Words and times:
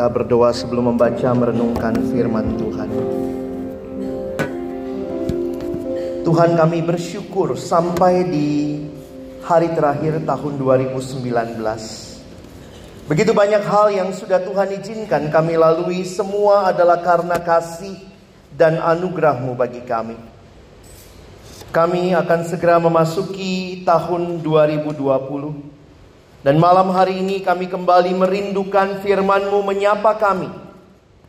kita 0.00 0.16
berdoa 0.16 0.48
sebelum 0.48 0.96
membaca 0.96 1.28
merenungkan 1.36 1.92
firman 2.08 2.56
Tuhan. 2.56 2.88
Tuhan 6.24 6.56
kami 6.56 6.80
bersyukur 6.80 7.52
sampai 7.52 8.24
di 8.24 8.80
hari 9.44 9.68
terakhir 9.76 10.24
tahun 10.24 10.56
2019. 10.56 11.20
Begitu 13.12 13.32
banyak 13.36 13.60
hal 13.60 13.92
yang 13.92 14.16
sudah 14.16 14.40
Tuhan 14.40 14.72
izinkan 14.80 15.28
kami 15.28 15.60
lalui 15.60 16.08
semua 16.08 16.72
adalah 16.72 17.04
karena 17.04 17.36
kasih 17.36 18.00
dan 18.56 18.80
anugerah-Mu 18.80 19.52
bagi 19.52 19.84
kami. 19.84 20.16
Kami 21.76 22.16
akan 22.16 22.40
segera 22.48 22.80
memasuki 22.80 23.84
tahun 23.84 24.40
2020. 24.40 25.79
Dan 26.40 26.56
malam 26.56 26.88
hari 26.88 27.20
ini 27.20 27.44
kami 27.44 27.68
kembali 27.68 28.16
merindukan 28.16 29.04
firman-Mu 29.04 29.60
menyapa 29.60 30.16
kami. 30.16 30.48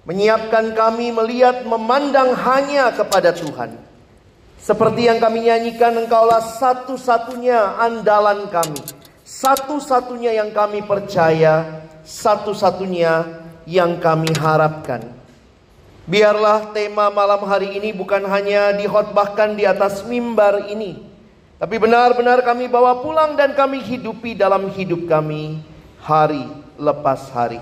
Menyiapkan 0.08 0.72
kami 0.72 1.12
melihat 1.12 1.68
memandang 1.68 2.32
hanya 2.34 2.96
kepada 2.96 3.36
Tuhan. 3.36 3.76
Seperti 4.56 5.12
yang 5.12 5.20
kami 5.20 5.52
nyanyikan 5.52 6.00
engkaulah 6.00 6.40
satu-satunya 6.40 7.82
andalan 7.82 8.48
kami. 8.48 8.80
Satu-satunya 9.28 10.40
yang 10.40 10.56
kami 10.56 10.80
percaya. 10.88 11.84
Satu-satunya 12.08 13.42
yang 13.68 14.00
kami 14.00 14.32
harapkan. 14.40 15.22
Biarlah 16.10 16.74
tema 16.74 17.14
malam 17.14 17.46
hari 17.46 17.78
ini 17.78 17.94
bukan 17.94 18.26
hanya 18.26 18.74
dihotbahkan 18.74 19.54
di 19.54 19.70
atas 19.70 20.02
mimbar 20.04 20.66
ini, 20.68 20.98
tapi 21.62 21.78
benar-benar 21.78 22.42
kami 22.42 22.66
bawa 22.66 23.06
pulang 23.06 23.38
dan 23.38 23.54
kami 23.54 23.86
hidupi 23.86 24.34
dalam 24.34 24.74
hidup 24.74 25.06
kami 25.06 25.62
hari 26.02 26.42
lepas 26.74 27.30
hari. 27.30 27.62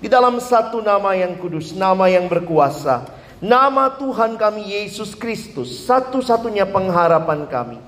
Di 0.00 0.08
dalam 0.08 0.40
satu 0.40 0.80
nama 0.80 1.12
yang 1.12 1.36
kudus, 1.36 1.76
nama 1.76 2.08
yang 2.08 2.24
berkuasa, 2.24 3.04
nama 3.44 3.92
Tuhan 4.00 4.40
kami 4.40 4.72
Yesus 4.72 5.12
Kristus, 5.12 5.84
satu-satunya 5.84 6.64
pengharapan 6.64 7.44
kami. 7.44 7.78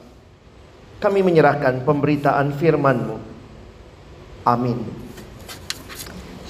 Kami 1.01 1.25
menyerahkan 1.25 1.81
pemberitaan 1.89 2.53
firman-Mu. 2.53 3.17
Amin. 4.45 4.85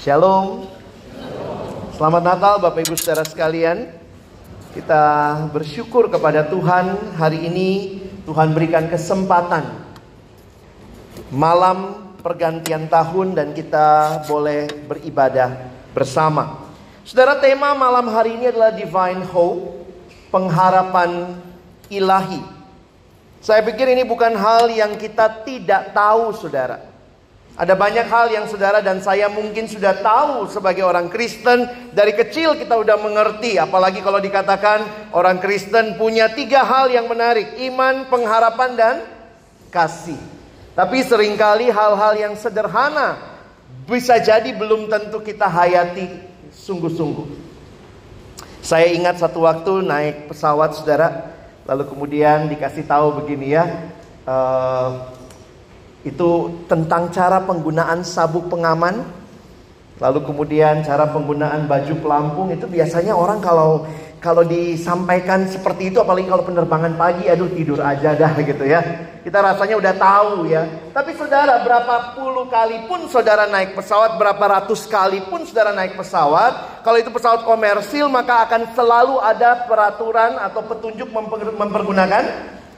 Shalom. 0.03 0.67
Selamat 1.95 2.23
Natal 2.27 2.59
Bapak 2.59 2.83
Ibu 2.83 2.99
Saudara 2.99 3.23
sekalian. 3.23 3.87
Kita 4.75 5.03
bersyukur 5.55 6.11
kepada 6.11 6.43
Tuhan 6.43 7.15
hari 7.15 7.47
ini 7.47 7.71
Tuhan 8.27 8.51
berikan 8.51 8.91
kesempatan 8.91 9.87
malam 11.31 12.11
pergantian 12.19 12.91
tahun 12.91 13.39
dan 13.39 13.55
kita 13.55 14.19
boleh 14.27 14.67
beribadah 14.83 15.55
bersama. 15.95 16.67
Saudara 17.07 17.39
tema 17.39 17.71
malam 17.71 18.11
hari 18.11 18.35
ini 18.35 18.51
adalah 18.51 18.75
divine 18.75 19.23
hope, 19.31 19.79
pengharapan 20.27 21.39
ilahi. 21.87 22.43
Saya 23.39 23.63
pikir 23.63 23.95
ini 23.95 24.03
bukan 24.03 24.35
hal 24.35 24.67
yang 24.75 24.99
kita 24.99 25.47
tidak 25.47 25.95
tahu 25.95 26.35
Saudara. 26.35 26.83
Ada 27.57 27.73
banyak 27.73 28.05
hal 28.05 28.29
yang 28.29 28.45
saudara 28.45 28.85
dan 28.85 29.01
saya 29.01 29.33
mungkin 29.33 29.65
sudah 29.65 29.97
tahu 29.97 30.45
sebagai 30.45 30.85
orang 30.85 31.09
Kristen. 31.09 31.65
Dari 31.89 32.13
kecil 32.13 32.53
kita 32.53 32.77
udah 32.77 33.01
mengerti. 33.01 33.57
Apalagi 33.57 34.05
kalau 34.05 34.21
dikatakan 34.21 35.09
orang 35.09 35.41
Kristen 35.41 35.97
punya 35.97 36.29
tiga 36.29 36.61
hal 36.61 36.93
yang 36.93 37.09
menarik. 37.09 37.57
Iman, 37.57 38.05
pengharapan, 38.13 38.77
dan 38.77 38.95
kasih. 39.73 40.21
Tapi 40.77 41.01
sering 41.01 41.33
kali 41.33 41.73
hal-hal 41.73 42.13
yang 42.13 42.37
sederhana 42.37 43.17
bisa 43.89 44.21
jadi 44.21 44.53
belum 44.53 44.85
tentu 44.85 45.17
kita 45.25 45.49
hayati 45.49 46.13
sungguh-sungguh. 46.53 47.25
Saya 48.61 48.93
ingat 48.93 49.17
satu 49.17 49.49
waktu 49.49 49.81
naik 49.81 50.29
pesawat 50.29 50.77
saudara. 50.77 51.33
Lalu 51.65 51.89
kemudian 51.89 52.45
dikasih 52.53 52.85
tahu 52.85 53.17
begini 53.17 53.57
ya. 53.57 53.65
Uh, 54.29 55.16
itu 56.07 56.63
tentang 56.71 57.11
cara 57.11 57.43
penggunaan 57.43 58.07
sabuk 58.07 58.47
pengaman. 58.47 59.03
Lalu 59.97 60.29
kemudian 60.29 60.85
cara 60.85 61.09
penggunaan 61.09 61.65
baju 61.65 61.93
pelampung 61.99 62.53
itu 62.53 62.69
biasanya 62.69 63.17
orang 63.17 63.41
kalau 63.41 63.83
kalau 64.17 64.41
disampaikan 64.45 65.45
seperti 65.45 65.93
itu 65.93 65.97
apalagi 66.01 66.29
kalau 66.29 66.45
penerbangan 66.45 66.93
pagi 66.97 67.29
aduh 67.29 67.49
tidur 67.49 67.81
aja 67.81 68.13
dah 68.13 68.33
gitu 68.37 68.61
ya. 68.61 68.81
Kita 69.25 69.41
rasanya 69.43 69.75
udah 69.75 69.93
tahu 69.97 70.47
ya. 70.47 70.63
Tapi 70.93 71.17
saudara 71.17 71.59
berapa 71.65 72.13
puluh 72.15 72.45
kali 72.47 72.85
pun 72.87 73.09
saudara 73.11 73.49
naik 73.49 73.75
pesawat, 73.75 74.15
berapa 74.21 74.39
ratus 74.39 74.87
kali 74.87 75.19
pun 75.27 75.43
saudara 75.43 75.75
naik 75.75 75.99
pesawat, 75.99 76.81
kalau 76.85 76.97
itu 77.01 77.11
pesawat 77.11 77.41
komersil 77.43 78.07
maka 78.07 78.47
akan 78.47 78.71
selalu 78.71 79.19
ada 79.19 79.65
peraturan 79.67 80.39
atau 80.39 80.61
petunjuk 80.63 81.11
mempergunakan 81.57 82.23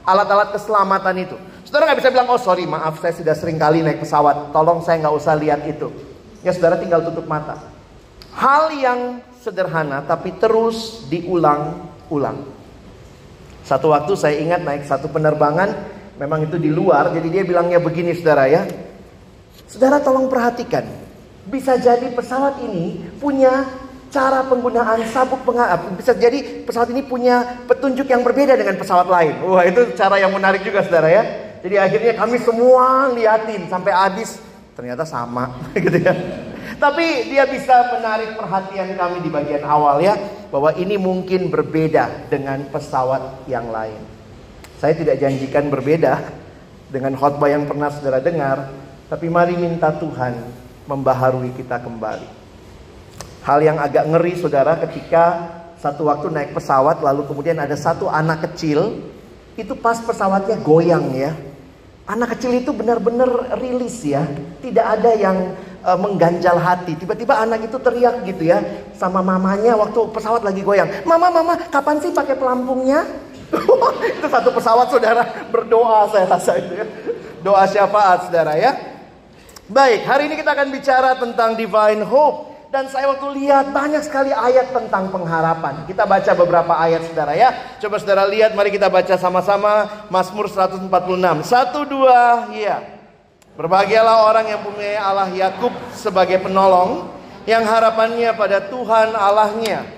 alat-alat 0.07 0.55
keselamatan 0.55 1.15
itu. 1.21 1.37
Saudara 1.69 1.93
nggak 1.93 2.01
bisa 2.01 2.09
bilang, 2.09 2.33
oh 2.33 2.41
sorry 2.41 2.65
maaf 2.65 2.97
saya 2.97 3.13
sudah 3.13 3.37
sering 3.37 3.61
kali 3.61 3.85
naik 3.85 4.01
pesawat, 4.01 4.49
tolong 4.49 4.81
saya 4.81 5.05
nggak 5.05 5.13
usah 5.13 5.37
lihat 5.37 5.61
itu. 5.69 5.93
Ya 6.41 6.49
saudara 6.49 6.81
tinggal 6.81 7.05
tutup 7.05 7.29
mata. 7.29 7.61
Hal 8.33 8.73
yang 8.73 9.21
sederhana 9.37 10.01
tapi 10.01 10.33
terus 10.41 11.05
diulang-ulang. 11.13 12.41
Satu 13.61 13.93
waktu 13.93 14.17
saya 14.17 14.41
ingat 14.41 14.65
naik 14.65 14.89
satu 14.89 15.13
penerbangan, 15.13 15.69
memang 16.17 16.49
itu 16.49 16.57
di 16.57 16.73
luar, 16.73 17.13
jadi 17.13 17.29
dia 17.29 17.43
bilangnya 17.45 17.77
begini 17.77 18.17
saudara 18.17 18.49
ya. 18.49 18.65
Saudara 19.69 20.01
tolong 20.01 20.25
perhatikan, 20.25 20.89
bisa 21.45 21.77
jadi 21.77 22.09
pesawat 22.17 22.65
ini 22.65 23.13
punya 23.21 23.69
cara 24.09 24.41
penggunaan 24.41 25.05
sabuk 25.13 25.45
pengaap 25.45 25.85
bisa 25.93 26.17
jadi 26.17 26.65
pesawat 26.65 26.89
ini 26.89 27.05
punya 27.05 27.61
petunjuk 27.69 28.09
yang 28.09 28.25
berbeda 28.25 28.57
dengan 28.57 28.73
pesawat 28.73 29.05
lain. 29.05 29.37
Wah, 29.45 29.61
itu 29.69 29.93
cara 29.93 30.17
yang 30.17 30.33
menarik 30.33 30.65
juga 30.65 30.81
Saudara 30.81 31.13
ya. 31.13 31.48
Jadi 31.59 31.75
akhirnya 31.75 32.13
kami 32.15 32.37
semua 32.39 33.11
liatin 33.11 33.67
sampai 33.67 33.91
habis 33.91 34.39
ternyata 34.79 35.03
sama 35.03 35.59
gitu 35.75 35.99
ya. 35.99 36.15
Tapi 36.79 37.27
dia 37.27 37.43
bisa 37.43 37.91
menarik 37.91 38.39
perhatian 38.39 38.95
kami 38.95 39.19
di 39.19 39.27
bagian 39.27 39.67
awal 39.67 39.99
ya 39.99 40.15
bahwa 40.47 40.71
ini 40.79 40.95
mungkin 40.95 41.51
berbeda 41.51 42.31
dengan 42.31 42.63
pesawat 42.71 43.43
yang 43.51 43.67
lain. 43.67 43.99
Saya 44.79 44.95
tidak 44.95 45.19
janjikan 45.19 45.67
berbeda 45.67 46.23
dengan 46.95 47.19
khotbah 47.19 47.51
yang 47.51 47.67
pernah 47.67 47.91
saudara 47.91 48.23
dengar, 48.23 48.71
tapi 49.11 49.27
mari 49.27 49.59
minta 49.59 49.91
Tuhan 49.91 50.39
membaharui 50.87 51.51
kita 51.59 51.83
kembali. 51.83 52.39
Hal 53.43 53.59
yang 53.59 53.77
agak 53.83 54.07
ngeri 54.07 54.39
saudara 54.39 54.79
ketika 54.79 55.51
satu 55.79 56.07
waktu 56.07 56.27
naik 56.31 56.51
pesawat 56.55 56.99
lalu 56.99 57.23
kemudian 57.27 57.55
ada 57.55 57.75
satu 57.75 58.11
anak 58.11 58.51
kecil 58.51 58.99
itu 59.55 59.75
pas 59.79 59.95
pesawatnya 59.99 60.59
goyang 60.59 61.15
ya 61.15 61.31
Anak 62.09 62.33
kecil 62.33 62.57
itu 62.57 62.73
benar-benar 62.73 63.53
rilis 63.61 64.01
ya. 64.01 64.25
Tidak 64.65 64.81
ada 64.81 65.13
yang 65.13 65.53
uh, 65.85 65.93
mengganjal 65.93 66.57
hati. 66.57 66.97
Tiba-tiba 66.97 67.37
anak 67.37 67.69
itu 67.69 67.77
teriak 67.77 68.25
gitu 68.25 68.49
ya 68.49 68.65
sama 68.97 69.21
mamanya 69.21 69.77
waktu 69.77 70.09
pesawat 70.09 70.41
lagi 70.41 70.65
goyang. 70.65 70.89
Mama, 71.05 71.29
mama, 71.29 71.53
kapan 71.69 72.01
sih 72.01 72.09
pakai 72.09 72.33
pelampungnya? 72.33 73.05
itu 74.17 74.25
satu 74.25 74.49
pesawat 74.49 74.89
saudara 74.89 75.21
berdoa 75.53 76.09
saya 76.09 76.25
rasa 76.25 76.57
itu 76.57 76.81
ya. 76.81 76.85
Doa 77.45 77.69
syafaat 77.69 78.25
saudara 78.25 78.57
ya. 78.57 78.73
Baik, 79.69 80.01
hari 80.09 80.33
ini 80.33 80.41
kita 80.41 80.57
akan 80.57 80.73
bicara 80.73 81.13
tentang 81.13 81.53
divine 81.53 82.01
hope. 82.09 82.48
Dan 82.69 82.85
saya 82.85 83.09
waktu 83.09 83.33
lihat 83.33 83.73
banyak 83.73 84.05
sekali 84.05 84.29
ayat 84.29 84.69
tentang 84.69 85.09
pengharapan. 85.09 85.89
Kita 85.89 86.05
baca 86.05 86.31
beberapa 86.37 86.77
ayat 86.77 87.01
saudara 87.09 87.33
ya. 87.33 87.49
Coba 87.81 87.97
saudara 87.97 88.29
lihat, 88.29 88.53
mari 88.53 88.69
kita 88.69 88.85
baca 88.93 89.17
sama-sama 89.17 90.05
Mazmur 90.13 90.45
146. 90.45 90.85
Satu 91.49 91.81
dua, 91.89 92.45
ya. 92.53 93.01
Berbahagialah 93.57 94.21
orang 94.21 94.53
yang 94.53 94.61
punya 94.61 95.01
Allah 95.01 95.33
Yakub 95.33 95.73
sebagai 95.97 96.37
penolong, 96.45 97.09
yang 97.49 97.65
harapannya 97.65 98.37
pada 98.37 98.61
Tuhan 98.61 99.17
Allahnya. 99.17 99.89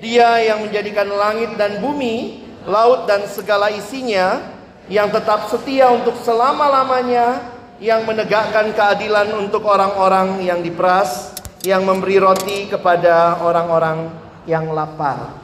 Dia 0.00 0.40
yang 0.40 0.64
menjadikan 0.64 1.04
langit 1.12 1.60
dan 1.60 1.84
bumi, 1.84 2.40
laut 2.64 3.04
dan 3.04 3.28
segala 3.28 3.68
isinya, 3.68 4.40
yang 4.88 5.12
tetap 5.12 5.52
setia 5.52 5.92
untuk 5.92 6.16
selama-lamanya, 6.24 7.52
yang 7.84 8.08
menegakkan 8.08 8.72
keadilan 8.72 9.28
untuk 9.36 9.68
orang-orang 9.68 10.40
yang 10.40 10.64
diperas, 10.64 11.36
yang 11.64 11.82
memberi 11.82 12.20
roti 12.20 12.68
kepada 12.68 13.40
orang-orang 13.40 14.12
yang 14.44 14.68
lapar. 14.70 15.40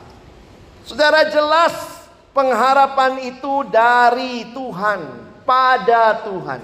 Saudara 0.85 1.25
jelas 1.33 1.73
pengharapan 2.37 3.25
itu 3.25 3.65
dari 3.73 4.45
Tuhan, 4.53 5.01
pada 5.49 6.21
Tuhan. 6.29 6.61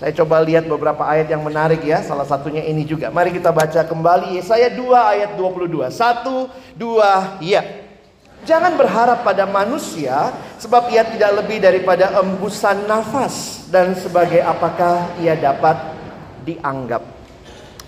Saya 0.00 0.16
coba 0.16 0.40
lihat 0.40 0.64
beberapa 0.64 1.04
ayat 1.04 1.28
yang 1.28 1.44
menarik 1.44 1.84
ya, 1.84 2.00
salah 2.00 2.24
satunya 2.24 2.64
ini 2.64 2.88
juga. 2.88 3.12
Mari 3.12 3.36
kita 3.36 3.52
baca 3.52 3.84
kembali 3.84 4.40
Yesaya 4.40 4.72
2 4.72 4.80
ayat 4.96 5.30
22. 5.36 5.92
1 5.92 6.80
2 6.80 7.44
ya. 7.44 7.62
Jangan 8.48 8.72
berharap 8.80 9.20
pada 9.20 9.44
manusia 9.44 10.32
sebab 10.56 10.88
ia 10.88 11.04
tidak 11.04 11.44
lebih 11.44 11.60
daripada 11.60 12.16
embusan 12.16 12.88
nafas 12.88 13.68
dan 13.68 13.92
sebagai 13.92 14.40
apakah 14.40 15.12
ia 15.20 15.36
dapat 15.36 15.76
dianggap. 16.48 17.19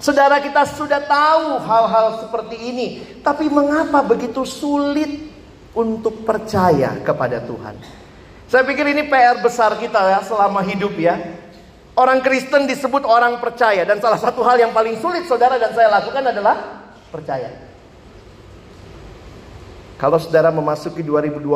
Saudara 0.02 0.42
kita 0.42 0.66
sudah 0.66 0.98
tahu 0.98 1.62
hal-hal 1.62 2.26
seperti 2.26 2.58
ini, 2.58 2.86
tapi 3.22 3.46
mengapa 3.46 4.02
begitu 4.02 4.42
sulit 4.42 5.30
untuk 5.78 6.26
percaya 6.26 6.98
kepada 7.06 7.38
Tuhan? 7.38 7.78
Saya 8.50 8.66
pikir 8.66 8.82
ini 8.90 9.06
PR 9.06 9.38
besar 9.38 9.78
kita 9.78 10.02
ya 10.02 10.18
selama 10.26 10.58
hidup 10.66 10.98
ya. 10.98 11.38
Orang 11.94 12.18
Kristen 12.18 12.66
disebut 12.66 13.06
orang 13.06 13.38
percaya 13.38 13.86
dan 13.86 14.02
salah 14.02 14.18
satu 14.18 14.42
hal 14.42 14.58
yang 14.58 14.74
paling 14.74 14.98
sulit 14.98 15.22
saudara 15.30 15.54
dan 15.54 15.70
saya 15.70 15.86
lakukan 15.86 16.24
adalah 16.34 16.82
percaya. 17.14 17.54
Kalau 20.02 20.18
saudara 20.18 20.50
memasuki 20.50 21.06
2020 21.06 21.46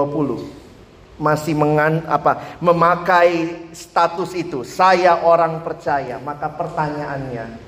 masih 1.19 1.57
mengan 1.59 2.07
apa 2.07 2.61
memakai 2.62 3.67
status 3.75 4.37
itu 4.37 4.62
saya 4.62 5.25
orang 5.25 5.65
percaya 5.65 6.21
maka 6.21 6.45
pertanyaannya 6.53 7.65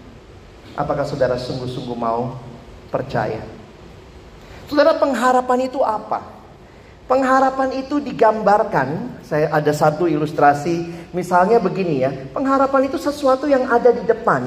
Apakah 0.78 1.02
saudara 1.02 1.34
sungguh-sungguh 1.34 1.98
mau 1.98 2.38
percaya? 2.86 3.42
Saudara, 4.70 4.94
pengharapan 4.94 5.66
itu 5.66 5.82
apa? 5.82 6.22
Pengharapan 7.10 7.82
itu 7.82 7.98
digambarkan, 7.98 9.18
saya 9.26 9.50
ada 9.50 9.72
satu 9.74 10.06
ilustrasi, 10.06 11.08
misalnya 11.10 11.58
begini 11.58 12.04
ya, 12.06 12.12
pengharapan 12.30 12.86
itu 12.86 12.94
sesuatu 13.00 13.50
yang 13.50 13.66
ada 13.66 13.90
di 13.90 14.06
depan 14.06 14.44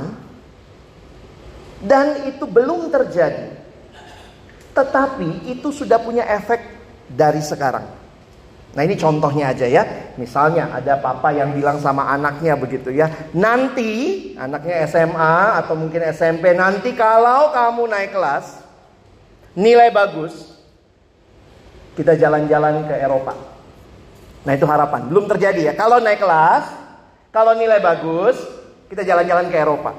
dan 1.83 2.29
itu 2.29 2.47
belum 2.47 2.87
terjadi. 2.93 3.59
Tetapi 4.71 5.51
itu 5.51 5.67
sudah 5.73 5.99
punya 5.99 6.23
efek 6.31 6.63
dari 7.11 7.43
sekarang. 7.43 8.00
Nah 8.71 8.81
ini 8.87 8.95
contohnya 8.95 9.51
aja 9.51 9.67
ya. 9.67 9.83
Misalnya 10.15 10.71
ada 10.71 10.95
papa 10.95 11.35
yang 11.35 11.51
bilang 11.51 11.75
sama 11.83 12.07
anaknya 12.07 12.55
begitu 12.55 12.87
ya. 12.87 13.11
Nanti 13.35 14.31
anaknya 14.39 14.87
SMA 14.87 15.59
atau 15.59 15.75
mungkin 15.75 15.99
SMP 16.15 16.55
nanti 16.55 16.95
kalau 16.95 17.51
kamu 17.51 17.83
naik 17.91 18.15
kelas 18.15 18.63
nilai 19.59 19.91
bagus 19.91 20.55
kita 21.99 22.15
jalan-jalan 22.15 22.87
ke 22.87 22.95
Eropa. 22.95 23.35
Nah 24.47 24.53
itu 24.55 24.63
harapan. 24.63 25.11
Belum 25.11 25.27
terjadi 25.27 25.71
ya. 25.71 25.73
Kalau 25.75 25.99
naik 25.99 26.23
kelas, 26.23 26.65
kalau 27.35 27.51
nilai 27.59 27.83
bagus 27.83 28.39
kita 28.87 29.03
jalan-jalan 29.03 29.51
ke 29.51 29.57
Eropa. 29.59 29.91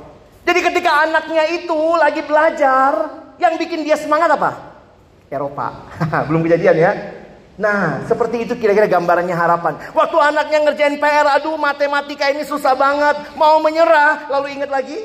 Jadi 0.49 0.61
ketika 0.64 1.07
anaknya 1.07 1.45
itu 1.61 1.81
lagi 2.00 2.25
belajar, 2.25 2.93
yang 3.37 3.55
bikin 3.61 3.85
dia 3.85 4.00
semangat 4.00 4.33
apa? 4.33 4.50
Eropa. 5.29 5.93
Belum 6.29 6.41
kejadian 6.41 6.76
ya. 6.81 6.93
Nah, 7.61 8.00
seperti 8.09 8.49
itu 8.49 8.56
kira-kira 8.56 8.88
gambarannya 8.88 9.37
harapan. 9.37 9.76
Waktu 9.92 10.16
anaknya 10.16 10.59
ngerjain 10.64 10.97
PR, 10.97 11.26
aduh 11.37 11.61
matematika 11.61 12.32
ini 12.32 12.49
susah 12.49 12.73
banget, 12.73 13.37
mau 13.37 13.61
menyerah, 13.61 14.32
lalu 14.32 14.56
ingat 14.56 14.71
lagi 14.73 14.99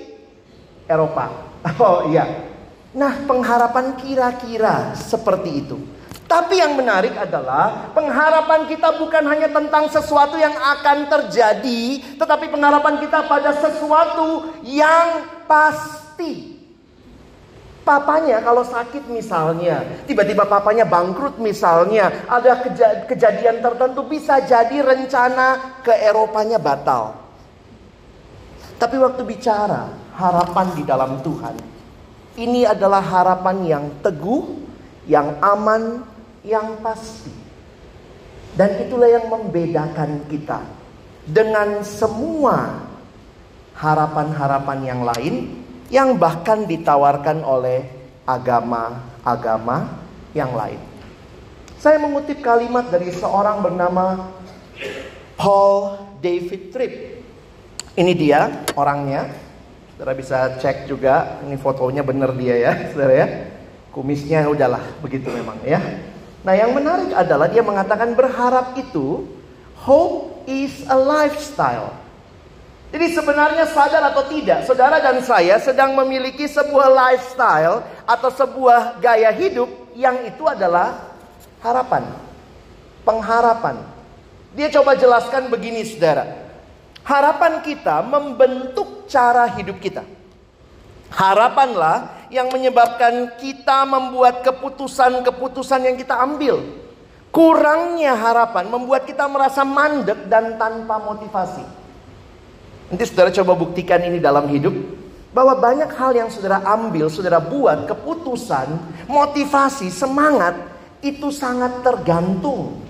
Eropa. 0.88 1.28
Oh 1.84 2.08
iya. 2.08 2.48
Nah, 2.96 3.28
pengharapan 3.28 4.00
kira-kira 4.00 4.96
seperti 4.96 5.68
itu. 5.68 5.78
Tapi 6.28 6.60
yang 6.60 6.76
menarik 6.76 7.16
adalah 7.16 7.92
pengharapan 7.96 8.68
kita 8.68 9.00
bukan 9.00 9.24
hanya 9.32 9.48
tentang 9.48 9.88
sesuatu 9.88 10.36
yang 10.36 10.52
akan 10.52 11.08
terjadi, 11.08 12.16
tetapi 12.20 12.52
pengharapan 12.52 13.00
kita 13.00 13.28
pada 13.28 13.56
sesuatu 13.56 14.56
yang 14.64 15.24
pasti. 15.48 16.57
Papanya 17.88 18.44
kalau 18.44 18.68
sakit 18.68 19.08
misalnya, 19.08 20.04
tiba-tiba 20.04 20.44
papanya 20.44 20.84
bangkrut 20.84 21.40
misalnya, 21.40 22.28
ada 22.28 22.60
keja 22.60 23.08
kejadian 23.08 23.64
tertentu 23.64 24.04
bisa 24.04 24.44
jadi 24.44 24.84
rencana 24.84 25.80
ke 25.88 25.96
Eropanya 25.96 26.60
batal. 26.60 27.16
Tapi 28.76 29.00
waktu 29.00 29.24
bicara 29.24 29.88
harapan 30.20 30.68
di 30.76 30.84
dalam 30.84 31.24
Tuhan, 31.24 31.56
ini 32.36 32.68
adalah 32.68 33.00
harapan 33.00 33.58
yang 33.64 33.86
teguh, 34.04 34.44
yang 35.08 35.40
aman, 35.40 36.04
yang 36.44 36.84
pasti. 36.84 37.32
Dan 38.52 38.84
itulah 38.84 39.08
yang 39.08 39.32
membedakan 39.32 40.28
kita 40.28 40.60
dengan 41.24 41.88
semua 41.88 42.84
harapan-harapan 43.80 44.80
yang 44.84 45.02
lain 45.08 45.67
yang 45.88 46.20
bahkan 46.20 46.68
ditawarkan 46.68 47.44
oleh 47.44 47.88
agama-agama 48.28 50.04
yang 50.36 50.52
lain. 50.52 50.80
Saya 51.80 52.02
mengutip 52.02 52.44
kalimat 52.44 52.92
dari 52.92 53.14
seorang 53.14 53.64
bernama 53.64 54.34
Paul 55.38 55.96
David 56.20 56.74
Tripp. 56.74 56.94
Ini 57.98 58.14
dia 58.18 58.66
orangnya. 58.74 59.30
Saudara 59.94 60.14
bisa 60.14 60.58
cek 60.62 60.86
juga, 60.86 61.42
ini 61.42 61.58
fotonya 61.58 62.06
benar 62.06 62.34
dia 62.38 62.56
ya, 62.58 62.72
saudara 62.94 63.14
ya. 63.14 63.28
Kumisnya 63.90 64.46
udahlah, 64.46 64.84
begitu 65.02 65.34
memang 65.34 65.58
ya. 65.66 65.82
Nah 66.46 66.54
yang 66.54 66.70
menarik 66.74 67.14
adalah 67.18 67.50
dia 67.50 67.66
mengatakan 67.66 68.14
berharap 68.14 68.78
itu, 68.78 69.26
hope 69.82 70.46
is 70.46 70.86
a 70.86 70.98
lifestyle. 70.98 71.94
Jadi 72.88 73.12
sebenarnya 73.12 73.68
sadar 73.68 74.00
atau 74.16 74.24
tidak, 74.32 74.64
saudara 74.64 75.04
dan 75.04 75.20
saya 75.20 75.60
sedang 75.60 75.92
memiliki 75.92 76.48
sebuah 76.48 76.88
lifestyle 76.88 77.84
atau 78.08 78.30
sebuah 78.32 79.04
gaya 79.04 79.28
hidup 79.36 79.68
yang 79.92 80.24
itu 80.24 80.48
adalah 80.48 80.96
harapan, 81.60 82.08
pengharapan. 83.04 83.76
Dia 84.56 84.72
coba 84.72 84.96
jelaskan 84.96 85.52
begini 85.52 85.84
saudara. 85.84 86.48
Harapan 87.04 87.60
kita 87.60 88.00
membentuk 88.08 89.04
cara 89.12 89.52
hidup 89.60 89.84
kita. 89.84 90.08
Harapanlah 91.12 92.28
yang 92.32 92.52
menyebabkan 92.52 93.36
kita 93.40 93.84
membuat 93.84 94.44
keputusan-keputusan 94.44 95.92
yang 95.92 95.96
kita 96.00 96.16
ambil. 96.20 96.64
Kurangnya 97.32 98.16
harapan 98.16 98.72
membuat 98.72 99.04
kita 99.04 99.28
merasa 99.28 99.68
mandek 99.68 100.28
dan 100.32 100.56
tanpa 100.56 101.00
motivasi. 101.00 101.77
Nanti 102.88 103.04
saudara 103.04 103.32
coba 103.36 103.54
buktikan 103.56 104.00
ini 104.04 104.20
dalam 104.20 104.48
hidup. 104.48 104.76
Bahwa 105.36 105.54
banyak 105.54 105.92
hal 105.94 106.18
yang 106.18 106.30
saudara 106.32 106.64
ambil, 106.66 107.12
saudara 107.12 107.38
buat, 107.38 107.86
keputusan, 107.86 108.80
motivasi, 109.06 109.92
semangat. 109.92 110.56
Itu 111.04 111.30
sangat 111.30 111.86
tergantung 111.86 112.82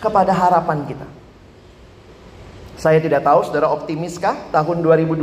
kepada 0.00 0.32
harapan 0.32 0.86
kita. 0.88 1.04
Saya 2.78 3.02
tidak 3.02 3.26
tahu 3.26 3.42
saudara 3.44 3.68
optimiskah 3.68 4.38
tahun 4.54 4.80
2020? 4.80 5.20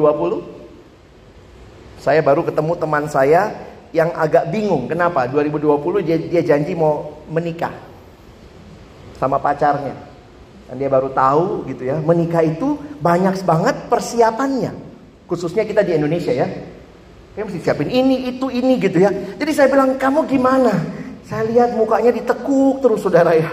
Saya 1.97 2.21
baru 2.21 2.45
ketemu 2.45 2.73
teman 2.77 3.09
saya 3.09 3.55
yang 3.95 4.11
agak 4.13 4.51
bingung. 4.51 4.85
Kenapa? 4.91 5.25
2020 5.25 6.05
dia, 6.05 6.19
dia 6.19 6.43
janji 6.43 6.77
mau 6.77 7.23
menikah 7.31 7.71
sama 9.17 9.41
pacarnya. 9.41 9.95
Dan 10.65 10.81
dia 10.81 10.89
baru 10.89 11.13
tahu 11.13 11.69
gitu 11.69 11.85
ya, 11.85 12.01
menikah 12.01 12.41
itu 12.41 12.77
banyak 12.97 13.37
banget 13.45 13.75
persiapannya. 13.85 14.73
Khususnya 15.29 15.61
kita 15.61 15.85
di 15.85 15.93
Indonesia 15.93 16.33
ya. 16.33 16.49
Kita 17.35 17.45
mesti 17.45 17.59
siapin 17.61 17.91
ini, 17.91 18.33
itu, 18.33 18.49
ini 18.49 18.79
gitu 18.81 18.97
ya. 18.97 19.11
Jadi 19.11 19.51
saya 19.53 19.67
bilang, 19.69 19.99
kamu 19.99 20.25
gimana? 20.25 20.73
Saya 21.25 21.45
lihat 21.49 21.73
mukanya 21.77 22.13
ditekuk 22.13 22.81
terus 22.81 23.01
saudara 23.01 23.33
ya. 23.37 23.49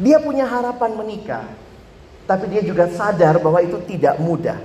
Dia 0.00 0.20
punya 0.20 0.48
harapan 0.48 0.96
menikah. 0.96 1.44
Tapi 2.24 2.48
dia 2.48 2.64
juga 2.64 2.88
sadar 2.88 3.36
bahwa 3.36 3.60
itu 3.60 3.76
tidak 3.84 4.16
mudah. 4.16 4.56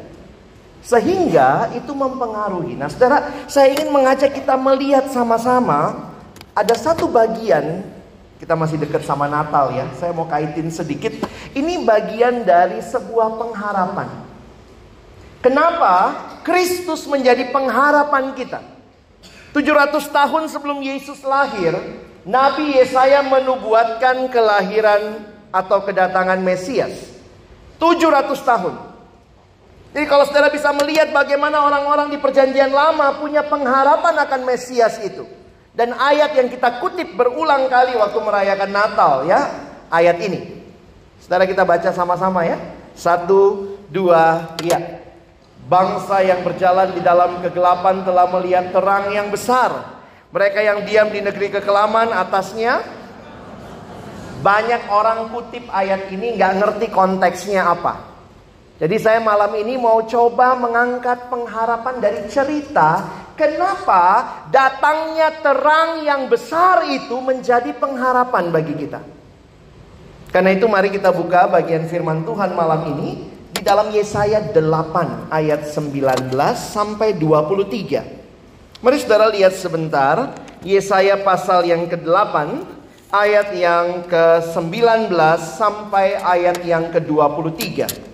Sehingga 0.80 1.76
itu 1.76 1.92
mempengaruhi. 1.92 2.80
Nah 2.80 2.88
saudara, 2.88 3.28
saya 3.52 3.76
ingin 3.76 3.92
mengajak 3.92 4.32
kita 4.32 4.56
melihat 4.56 5.12
sama-sama. 5.12 6.12
Ada 6.56 6.76
satu 6.76 7.12
bagian, 7.12 7.84
kita 8.40 8.56
masih 8.56 8.80
dekat 8.80 9.04
sama 9.04 9.28
Natal 9.28 9.76
ya. 9.76 9.86
Saya 10.00 10.16
mau 10.16 10.24
kaitin 10.24 10.72
sedikit. 10.72 11.12
Ini 11.52 11.84
bagian 11.84 12.48
dari 12.48 12.80
sebuah 12.80 13.36
pengharapan. 13.36 14.08
Kenapa 15.44 16.16
Kristus 16.48 17.04
menjadi 17.04 17.52
pengharapan 17.52 18.32
kita? 18.36 18.64
700 19.52 19.92
tahun 20.08 20.44
sebelum 20.48 20.80
Yesus 20.80 21.20
lahir, 21.24 21.76
Nabi 22.24 22.80
Yesaya 22.80 23.24
menubuatkan 23.28 24.32
kelahiran 24.32 25.28
atau 25.52 25.84
kedatangan 25.84 26.40
Mesias. 26.40 27.12
700 27.76 28.40
tahun. 28.40 28.76
Jadi 29.90 30.06
kalau 30.06 30.24
saudara 30.30 30.54
bisa 30.54 30.70
melihat 30.76 31.10
bagaimana 31.10 31.66
orang-orang 31.66 32.14
di 32.14 32.22
perjanjian 32.22 32.70
lama 32.70 33.18
punya 33.18 33.42
pengharapan 33.42 34.16
akan 34.22 34.42
Mesias 34.48 35.02
itu. 35.02 35.39
Dan 35.80 35.96
ayat 35.96 36.36
yang 36.36 36.52
kita 36.52 36.84
kutip 36.84 37.16
berulang 37.16 37.72
kali 37.72 37.96
waktu 37.96 38.20
merayakan 38.20 38.68
Natal 38.68 39.24
ya. 39.24 39.48
Ayat 39.88 40.20
ini. 40.20 40.60
Saudara 41.24 41.48
kita 41.48 41.64
baca 41.64 41.96
sama-sama 41.96 42.44
ya. 42.44 42.60
Satu, 42.92 43.80
dua, 43.88 44.60
ya. 44.60 45.00
Bangsa 45.72 46.20
yang 46.20 46.44
berjalan 46.44 46.92
di 46.92 47.00
dalam 47.00 47.40
kegelapan 47.40 48.04
telah 48.04 48.28
melihat 48.28 48.76
terang 48.76 49.08
yang 49.16 49.32
besar. 49.32 50.04
Mereka 50.36 50.60
yang 50.60 50.84
diam 50.84 51.08
di 51.16 51.24
negeri 51.24 51.48
kekelaman 51.48 52.12
atasnya 52.12 52.84
banyak 54.44 54.84
orang 54.92 55.32
kutip 55.32 55.64
ayat 55.72 56.12
ini 56.12 56.36
nggak 56.36 56.54
ngerti 56.60 56.88
konteksnya 56.92 57.72
apa. 57.72 58.09
Jadi 58.80 58.96
saya 58.96 59.20
malam 59.20 59.52
ini 59.60 59.76
mau 59.76 60.00
coba 60.08 60.56
mengangkat 60.56 61.28
pengharapan 61.28 62.00
dari 62.00 62.24
cerita 62.32 63.04
kenapa 63.36 64.04
datangnya 64.48 65.36
terang 65.44 66.00
yang 66.08 66.32
besar 66.32 66.88
itu 66.88 67.20
menjadi 67.20 67.76
pengharapan 67.76 68.48
bagi 68.48 68.80
kita. 68.80 69.04
Karena 70.32 70.56
itu 70.56 70.64
mari 70.72 70.96
kita 70.96 71.12
buka 71.12 71.52
bagian 71.52 71.92
firman 71.92 72.24
Tuhan 72.24 72.56
malam 72.56 72.88
ini 72.96 73.28
di 73.52 73.60
dalam 73.60 73.92
Yesaya 73.92 74.48
8 74.48 75.28
ayat 75.28 75.68
19 75.68 76.32
sampai 76.56 77.20
23. 77.20 78.80
Mari 78.80 78.96
saudara 78.96 79.28
lihat 79.28 79.60
sebentar 79.60 80.40
Yesaya 80.64 81.20
pasal 81.20 81.68
yang 81.68 81.84
ke-8 81.92 82.64
ayat 83.12 83.52
yang 83.60 84.08
ke-19 84.08 85.12
sampai 85.60 86.16
ayat 86.16 86.64
yang 86.64 86.88
ke-23. 86.96 88.08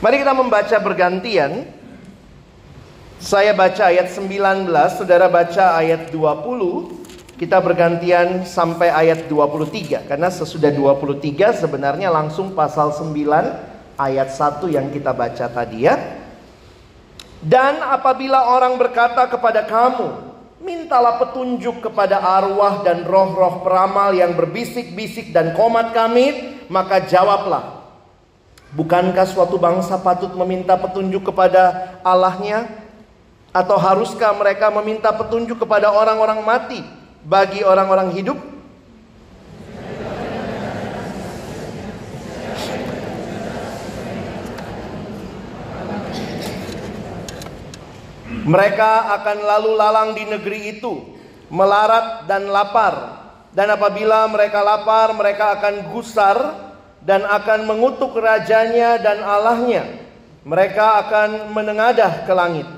Mari 0.00 0.24
kita 0.24 0.32
membaca 0.32 0.76
bergantian. 0.80 1.68
Saya 3.20 3.52
baca 3.52 3.92
ayat 3.92 4.08
19, 4.08 4.64
saudara 4.96 5.28
baca 5.28 5.76
ayat 5.76 6.08
20. 6.08 7.36
Kita 7.36 7.60
bergantian 7.60 8.48
sampai 8.48 8.88
ayat 8.88 9.28
23 9.28 10.08
karena 10.08 10.32
sesudah 10.32 10.72
23 10.72 11.52
sebenarnya 11.52 12.08
langsung 12.08 12.56
pasal 12.56 12.96
9 12.96 13.12
ayat 14.00 14.28
1 14.32 14.72
yang 14.72 14.88
kita 14.88 15.12
baca 15.12 15.52
tadi 15.52 15.84
ya. 15.84 16.00
Dan 17.44 17.84
apabila 17.84 18.56
orang 18.56 18.80
berkata 18.80 19.28
kepada 19.28 19.68
kamu, 19.68 20.32
mintalah 20.64 21.20
petunjuk 21.20 21.84
kepada 21.84 22.24
arwah 22.24 22.80
dan 22.80 23.04
roh-roh 23.04 23.60
peramal 23.60 24.16
yang 24.16 24.32
berbisik-bisik 24.32 25.32
dan 25.32 25.52
komat 25.52 25.92
kami, 25.92 26.56
maka 26.72 27.04
jawablah, 27.04 27.79
bukankah 28.74 29.26
suatu 29.26 29.58
bangsa 29.58 29.98
patut 29.98 30.30
meminta 30.38 30.78
petunjuk 30.78 31.30
kepada 31.30 31.96
Allahnya? 32.06 32.66
Atau 33.50 33.74
haruskah 33.74 34.30
mereka 34.38 34.70
meminta 34.70 35.10
petunjuk 35.10 35.58
kepada 35.58 35.90
orang-orang 35.90 36.38
mati 36.46 36.80
bagi 37.26 37.66
orang-orang 37.66 38.14
hidup? 38.14 38.38
Mereka 48.40 48.90
akan 49.20 49.36
lalu 49.46 49.70
lalang 49.78 50.10
di 50.16 50.24
negeri 50.26 50.78
itu, 50.78 51.02
melarat 51.50 52.26
dan 52.30 52.50
lapar. 52.50 53.18
Dan 53.50 53.66
apabila 53.74 54.30
mereka 54.30 54.62
lapar, 54.62 55.10
mereka 55.14 55.58
akan 55.58 55.90
gusar 55.90 56.69
dan 57.00 57.24
akan 57.24 57.64
mengutuk 57.64 58.16
rajanya 58.16 59.00
dan 59.00 59.24
Allahnya. 59.24 59.84
Mereka 60.44 60.86
akan 61.06 61.52
menengadah 61.52 62.24
ke 62.24 62.32
langit. 62.32 62.68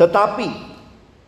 Tetapi 0.00 0.48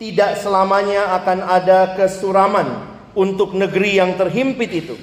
tidak 0.01 0.41
selamanya 0.41 1.13
akan 1.21 1.39
ada 1.45 1.93
kesuraman 1.93 2.89
untuk 3.13 3.53
negeri 3.53 4.01
yang 4.01 4.17
terhimpit 4.17 4.73
itu. 4.73 4.97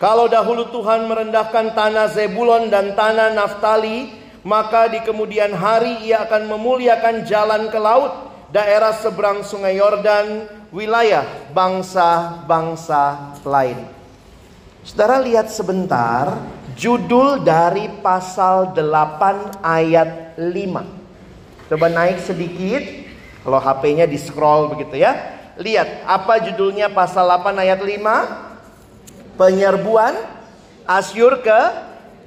Kalau 0.00 0.24
dahulu 0.24 0.72
Tuhan 0.72 1.04
merendahkan 1.04 1.76
tanah 1.76 2.16
Zebulon 2.16 2.72
dan 2.72 2.96
tanah 2.96 3.36
Naftali, 3.36 4.23
maka 4.44 4.92
di 4.92 5.00
kemudian 5.00 5.56
hari 5.56 6.04
ia 6.04 6.28
akan 6.28 6.52
memuliakan 6.52 7.24
jalan 7.24 7.72
ke 7.72 7.80
laut, 7.80 8.12
daerah 8.52 8.92
seberang 8.92 9.40
sungai 9.40 9.80
Yordan, 9.80 10.46
wilayah 10.68 11.24
bangsa-bangsa 11.56 13.34
lain. 13.40 13.88
Saudara 14.84 15.16
lihat 15.16 15.48
sebentar 15.48 16.44
judul 16.76 17.40
dari 17.40 17.88
pasal 18.04 18.76
8 18.76 19.64
ayat 19.64 20.36
5. 20.36 21.72
Coba 21.72 21.86
naik 21.88 22.20
sedikit. 22.20 22.84
Kalau 23.40 23.60
HP-nya 23.60 24.04
di 24.04 24.20
scroll 24.20 24.76
begitu 24.76 25.00
ya. 25.00 25.40
Lihat 25.56 26.04
apa 26.04 26.36
judulnya 26.44 26.92
pasal 26.92 27.24
8 27.24 27.64
ayat 27.64 27.80
5? 27.80 29.40
Penyerbuan 29.40 30.12
Asyur 30.84 31.40
ke 31.40 31.60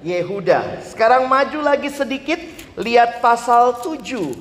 Yehuda. 0.07 0.87
Sekarang 0.87 1.27
maju 1.27 1.59
lagi 1.59 1.91
sedikit, 1.91 2.39
lihat 2.79 3.19
pasal 3.19 3.83
7. 3.83 4.39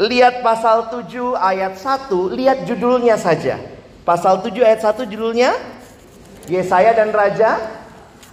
Lihat 0.00 0.40
pasal 0.40 0.88
7 0.88 1.36
ayat 1.36 1.76
1, 1.76 2.32
lihat 2.32 2.64
judulnya 2.64 3.20
saja. 3.20 3.60
Pasal 4.08 4.40
7 4.40 4.64
ayat 4.64 4.80
1 4.80 5.04
judulnya 5.04 5.52
Yesaya 6.48 6.96
dan 6.96 7.12
Raja 7.12 7.60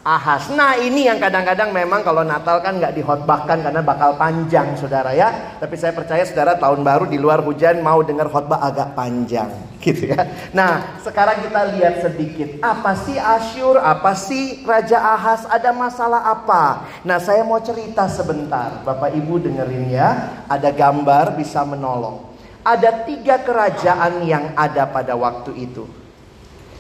Ahas. 0.05 0.53
Nah 0.53 0.77
ini 0.77 1.09
yang 1.09 1.17
kadang-kadang 1.17 1.73
memang 1.73 2.05
kalau 2.05 2.21
Natal 2.21 2.61
kan 2.61 2.77
nggak 2.77 2.93
dihotbahkan 2.93 3.57
karena 3.65 3.81
bakal 3.81 4.13
panjang 4.21 4.77
saudara 4.77 5.09
ya. 5.17 5.57
Tapi 5.57 5.73
saya 5.81 5.97
percaya 5.97 6.21
saudara 6.21 6.53
tahun 6.61 6.85
baru 6.85 7.09
di 7.09 7.17
luar 7.17 7.41
hujan 7.41 7.81
mau 7.81 8.05
dengar 8.05 8.29
khotbah 8.29 8.61
agak 8.61 8.93
panjang 8.93 9.49
gitu 9.81 10.13
ya. 10.13 10.29
Nah 10.53 11.01
sekarang 11.01 11.49
kita 11.49 11.73
lihat 11.73 12.05
sedikit 12.05 12.61
apa 12.61 12.93
sih 13.01 13.17
Asyur, 13.17 13.81
apa 13.81 14.13
sih 14.13 14.61
Raja 14.61 15.01
Ahas, 15.01 15.49
ada 15.49 15.73
masalah 15.73 16.21
apa? 16.21 16.85
Nah 17.01 17.17
saya 17.17 17.41
mau 17.41 17.57
cerita 17.65 18.05
sebentar, 18.05 18.85
Bapak 18.85 19.09
Ibu 19.09 19.41
dengerin 19.41 19.89
ya. 19.89 20.09
Ada 20.45 20.69
gambar 20.69 21.33
bisa 21.33 21.65
menolong. 21.65 22.29
Ada 22.61 23.09
tiga 23.09 23.41
kerajaan 23.41 24.21
yang 24.21 24.53
ada 24.53 24.85
pada 24.85 25.17
waktu 25.17 25.65
itu. 25.65 26.04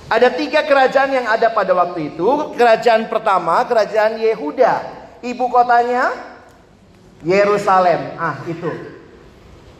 Ada 0.05 0.29
tiga 0.29 0.61
kerajaan 0.61 1.17
yang 1.17 1.25
ada 1.25 1.49
pada 1.49 1.73
waktu 1.73 2.13
itu. 2.13 2.53
Kerajaan 2.53 3.09
pertama, 3.09 3.65
kerajaan 3.65 4.21
Yehuda. 4.21 4.73
Ibu 5.25 5.45
kotanya 5.49 6.13
Yerusalem. 7.25 8.13
Ah, 8.21 8.37
itu. 8.45 8.69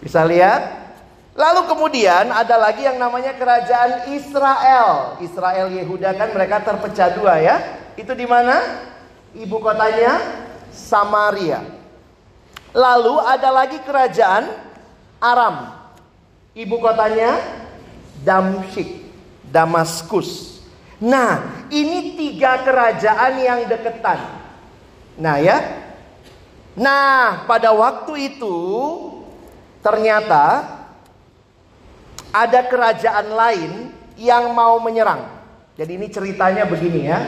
Bisa 0.02 0.26
lihat? 0.26 0.86
Lalu 1.38 1.68
kemudian 1.70 2.32
ada 2.34 2.58
lagi 2.58 2.90
yang 2.90 2.98
namanya 2.98 3.38
kerajaan 3.38 4.10
Israel. 4.18 5.20
Israel 5.22 5.70
Yehuda 5.70 6.18
kan 6.18 6.34
mereka 6.34 6.64
terpecah 6.64 7.14
dua 7.14 7.38
ya. 7.38 7.56
Itu 7.94 8.18
di 8.18 8.26
mana? 8.26 8.82
Ibu 9.38 9.62
kotanya 9.62 10.26
Samaria. 10.74 11.62
Lalu 12.74 13.16
ada 13.30 13.50
lagi 13.54 13.78
kerajaan 13.84 14.50
Aram. 15.22 15.70
Ibu 16.58 16.76
kotanya 16.82 17.38
Damsyik. 18.26 19.05
Damaskus. 19.56 20.60
Nah, 21.00 21.64
ini 21.72 22.20
tiga 22.20 22.60
kerajaan 22.68 23.40
yang 23.40 23.60
deketan. 23.72 24.20
Nah, 25.16 25.40
ya. 25.40 25.88
Nah, 26.76 27.48
pada 27.48 27.72
waktu 27.72 28.36
itu 28.36 28.58
ternyata 29.80 30.76
ada 32.36 32.60
kerajaan 32.68 33.32
lain 33.32 33.72
yang 34.20 34.52
mau 34.52 34.76
menyerang. 34.84 35.24
Jadi 35.80 35.92
ini 35.96 36.08
ceritanya 36.12 36.68
begini 36.68 37.08
ya. 37.08 37.20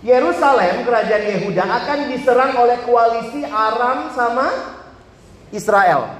Yerusalem, 0.00 0.88
kerajaan 0.88 1.24
Yehuda 1.36 1.62
akan 1.62 1.98
diserang 2.10 2.52
oleh 2.56 2.80
koalisi 2.82 3.44
Aram 3.44 4.10
sama 4.16 4.48
Israel. 5.52 6.16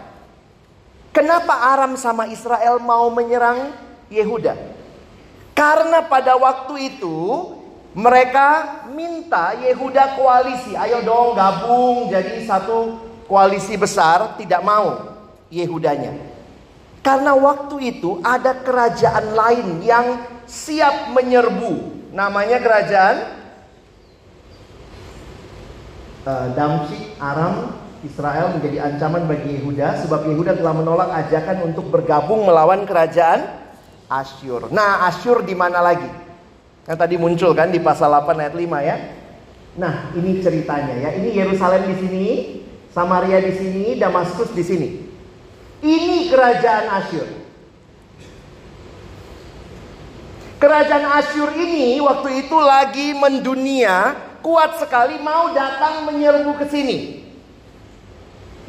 Kenapa 1.12 1.72
Aram 1.72 1.96
sama 1.96 2.28
Israel 2.28 2.80
mau 2.80 3.08
menyerang 3.12 3.74
Yehuda? 4.12 4.71
Karena 5.52 6.00
pada 6.08 6.36
waktu 6.40 6.96
itu 6.96 7.18
mereka 7.92 8.80
minta 8.88 9.52
Yehuda 9.52 10.16
koalisi, 10.16 10.72
ayo 10.72 11.04
dong 11.04 11.36
gabung 11.36 12.08
jadi 12.08 12.40
satu 12.48 12.96
koalisi 13.28 13.76
besar, 13.76 14.40
tidak 14.40 14.64
mau 14.64 15.12
Yehudanya. 15.52 16.16
Karena 17.04 17.36
waktu 17.36 17.92
itu 17.92 18.22
ada 18.24 18.56
kerajaan 18.56 19.36
lain 19.36 19.68
yang 19.84 20.06
siap 20.48 21.12
menyerbu. 21.12 21.92
Namanya 22.16 22.60
kerajaan 22.60 23.16
uh, 26.24 26.46
Damsyik, 26.56 27.16
Aram, 27.20 27.76
Israel 28.02 28.54
menjadi 28.56 28.82
ancaman 28.82 29.30
bagi 29.30 29.60
Yehuda 29.60 30.02
sebab 30.02 30.26
Yehuda 30.26 30.58
telah 30.58 30.74
menolak 30.74 31.10
ajakan 31.26 31.70
untuk 31.70 31.86
bergabung 31.92 32.42
melawan 32.46 32.82
kerajaan 32.82 33.61
Asyur. 34.20 34.68
Nah, 34.68 35.08
Asyur 35.08 35.40
di 35.46 35.56
mana 35.56 35.80
lagi? 35.80 36.10
Yang 36.84 36.98
tadi 36.98 37.14
muncul 37.16 37.56
kan 37.56 37.72
di 37.72 37.80
pasal 37.80 38.12
8 38.12 38.36
ayat 38.42 38.54
5 38.58 38.80
ya. 38.82 38.96
Nah, 39.78 40.12
ini 40.12 40.44
ceritanya 40.44 40.94
ya. 40.98 41.10
Ini 41.16 41.32
Yerusalem 41.32 41.88
di 41.88 41.96
sini, 41.96 42.26
Samaria 42.92 43.40
di 43.40 43.52
sini, 43.56 43.84
Damaskus 43.96 44.52
di 44.52 44.60
sini. 44.60 44.88
Ini 45.80 46.28
kerajaan 46.28 46.86
Asyur. 47.00 47.28
Kerajaan 50.60 51.06
Asyur 51.18 51.50
ini 51.56 51.98
waktu 52.04 52.46
itu 52.46 52.58
lagi 52.60 53.16
mendunia, 53.16 54.14
kuat 54.44 54.78
sekali 54.78 55.18
mau 55.18 55.50
datang 55.50 56.06
menyerbu 56.06 56.54
ke 56.60 56.66
sini. 56.70 56.98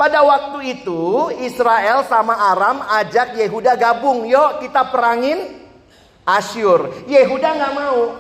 Pada 0.04 0.20
waktu 0.20 0.76
itu 0.76 1.32
Israel 1.48 2.04
sama 2.04 2.36
Aram 2.36 2.84
ajak 2.92 3.40
Yehuda 3.40 3.80
gabung. 3.80 4.28
Yuk 4.28 4.60
kita 4.60 4.92
perangin 4.92 5.64
Asyur. 6.28 7.08
Yehuda 7.08 7.50
nggak 7.56 7.72
mau. 7.72 8.20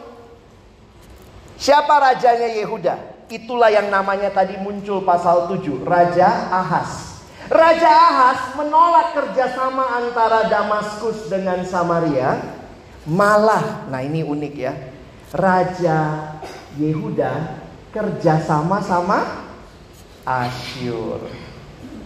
Siapa 1.59 1.91
rajanya 1.91 2.55
Yehuda? 2.55 3.27
Itulah 3.27 3.67
yang 3.67 3.91
namanya 3.91 4.31
tadi 4.31 4.55
muncul 4.63 5.03
pasal 5.03 5.51
7. 5.51 5.83
Raja 5.83 6.55
Ahas. 6.55 7.19
Raja 7.51 7.91
Ahas 7.91 8.55
menolak 8.55 9.19
kerjasama 9.19 9.83
antara 9.99 10.47
Damaskus 10.47 11.27
dengan 11.27 11.67
Samaria. 11.67 12.39
Malah, 13.03 13.91
nah 13.91 13.99
ini 13.99 14.23
unik 14.23 14.55
ya. 14.55 14.71
Raja 15.35 15.99
Yehuda 16.79 17.59
kerjasama 17.91 18.79
sama 18.79 19.43
Asyur. 20.23 21.42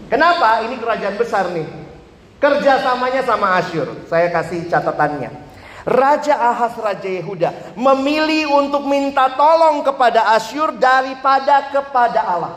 Kenapa? 0.07 0.63
Ini 0.63 0.75
kerajaan 0.79 1.15
besar 1.19 1.51
nih. 1.51 1.67
Kerjasamanya 2.37 3.25
sama 3.27 3.59
Asyur. 3.59 4.07
Saya 4.07 4.31
kasih 4.31 4.69
catatannya. 4.71 5.47
Raja 5.87 6.35
Ahas, 6.35 6.75
Raja 6.75 7.07
Yehuda 7.07 7.79
memilih 7.79 8.51
untuk 8.59 8.83
minta 8.83 9.31
tolong 9.39 9.87
kepada 9.87 10.35
Asyur 10.35 10.75
daripada 10.75 11.71
kepada 11.71 12.21
Allah. 12.27 12.55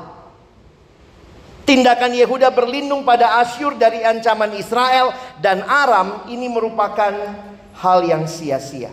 Tindakan 1.63 2.11
Yehuda 2.11 2.51
berlindung 2.51 3.07
pada 3.07 3.39
Asyur 3.39 3.79
dari 3.79 4.03
ancaman 4.03 4.51
Israel 4.59 5.15
dan 5.39 5.63
Aram 5.63 6.27
ini 6.27 6.51
merupakan 6.51 7.15
hal 7.79 7.99
yang 8.03 8.27
sia-sia. 8.27 8.91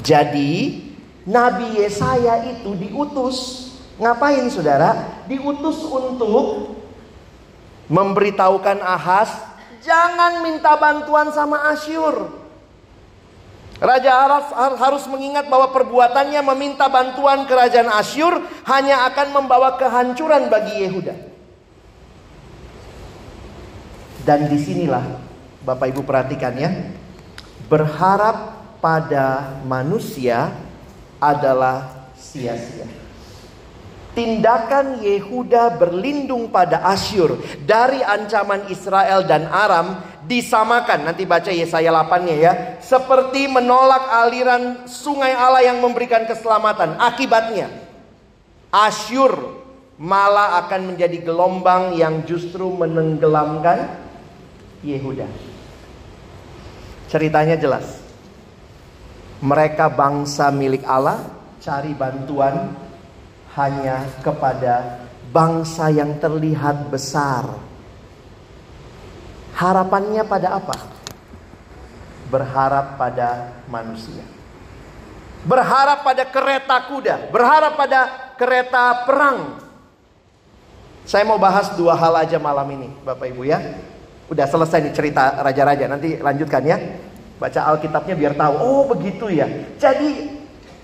Jadi, 0.00 0.80
Nabi 1.28 1.76
Yesaya 1.76 2.48
itu 2.56 2.72
diutus. 2.72 3.65
Ngapain 3.96 4.44
saudara? 4.52 5.24
Diutus 5.24 5.80
untuk 5.88 6.76
memberitahukan 7.88 8.84
Ahaz, 8.84 9.32
jangan 9.80 10.44
minta 10.44 10.76
bantuan 10.76 11.32
sama 11.32 11.72
Asyur. 11.72 12.44
Raja 13.76 14.08
Araf 14.08 14.46
harus 14.80 15.04
mengingat 15.04 15.52
bahwa 15.52 15.68
perbuatannya 15.68 16.40
meminta 16.52 16.88
bantuan 16.88 17.44
kerajaan 17.44 17.92
Asyur 17.92 18.40
hanya 18.64 19.04
akan 19.12 19.36
membawa 19.36 19.76
kehancuran 19.76 20.48
bagi 20.48 20.80
Yehuda. 20.80 21.14
Dan 24.24 24.48
di 24.48 24.58
sinilah 24.58 25.04
Bapak 25.62 25.92
Ibu 25.92 26.02
perhatikan 26.02 26.56
ya, 26.56 26.72
berharap 27.68 28.58
pada 28.80 29.56
manusia 29.68 30.50
adalah 31.20 32.08
sia-sia. 32.16 33.05
Tindakan 34.16 35.04
Yehuda 35.04 35.76
berlindung 35.76 36.48
pada 36.48 36.80
Asyur 36.88 37.36
dari 37.68 38.00
ancaman 38.00 38.64
Israel 38.72 39.28
dan 39.28 39.44
Aram 39.44 40.00
disamakan. 40.24 41.04
Nanti 41.12 41.28
baca 41.28 41.52
Yesaya 41.52 41.92
8-nya 41.92 42.36
ya. 42.40 42.52
Seperti 42.80 43.44
menolak 43.44 44.08
aliran 44.08 44.88
sungai 44.88 45.36
Allah 45.36 45.68
yang 45.68 45.84
memberikan 45.84 46.24
keselamatan. 46.24 46.96
Akibatnya 46.96 47.68
Asyur 48.72 49.60
malah 50.00 50.64
akan 50.64 50.96
menjadi 50.96 51.20
gelombang 51.20 52.00
yang 52.00 52.24
justru 52.24 52.72
menenggelamkan 52.72 54.00
Yehuda. 54.80 55.28
Ceritanya 57.12 57.60
jelas. 57.60 58.00
Mereka 59.44 59.92
bangsa 59.92 60.48
milik 60.48 60.88
Allah 60.88 61.20
cari 61.60 61.92
bantuan 61.92 62.85
hanya 63.56 64.04
kepada 64.20 65.00
bangsa 65.32 65.88
yang 65.88 66.20
terlihat 66.20 66.92
besar. 66.92 67.48
Harapannya 69.56 70.20
pada 70.28 70.60
apa? 70.60 70.76
Berharap 72.28 73.00
pada 73.00 73.56
manusia. 73.72 74.20
Berharap 75.46 76.04
pada 76.04 76.26
kereta 76.28 76.76
kuda, 76.84 77.32
berharap 77.32 77.78
pada 77.78 78.00
kereta 78.36 79.06
perang. 79.08 79.62
Saya 81.06 81.22
mau 81.22 81.38
bahas 81.38 81.70
dua 81.78 81.94
hal 81.94 82.12
aja 82.18 82.36
malam 82.36 82.66
ini, 82.74 82.90
Bapak 83.06 83.30
Ibu 83.30 83.46
ya. 83.46 83.62
Udah 84.26 84.42
selesai 84.50 84.82
nih 84.82 84.92
cerita 84.92 85.38
raja-raja, 85.38 85.86
nanti 85.86 86.18
lanjutkan 86.18 86.66
ya. 86.66 86.76
Baca 87.38 87.62
Alkitabnya 87.62 88.18
biar 88.18 88.34
tahu. 88.34 88.54
Oh, 88.58 88.82
begitu 88.90 89.30
ya. 89.30 89.46
Jadi 89.78 90.34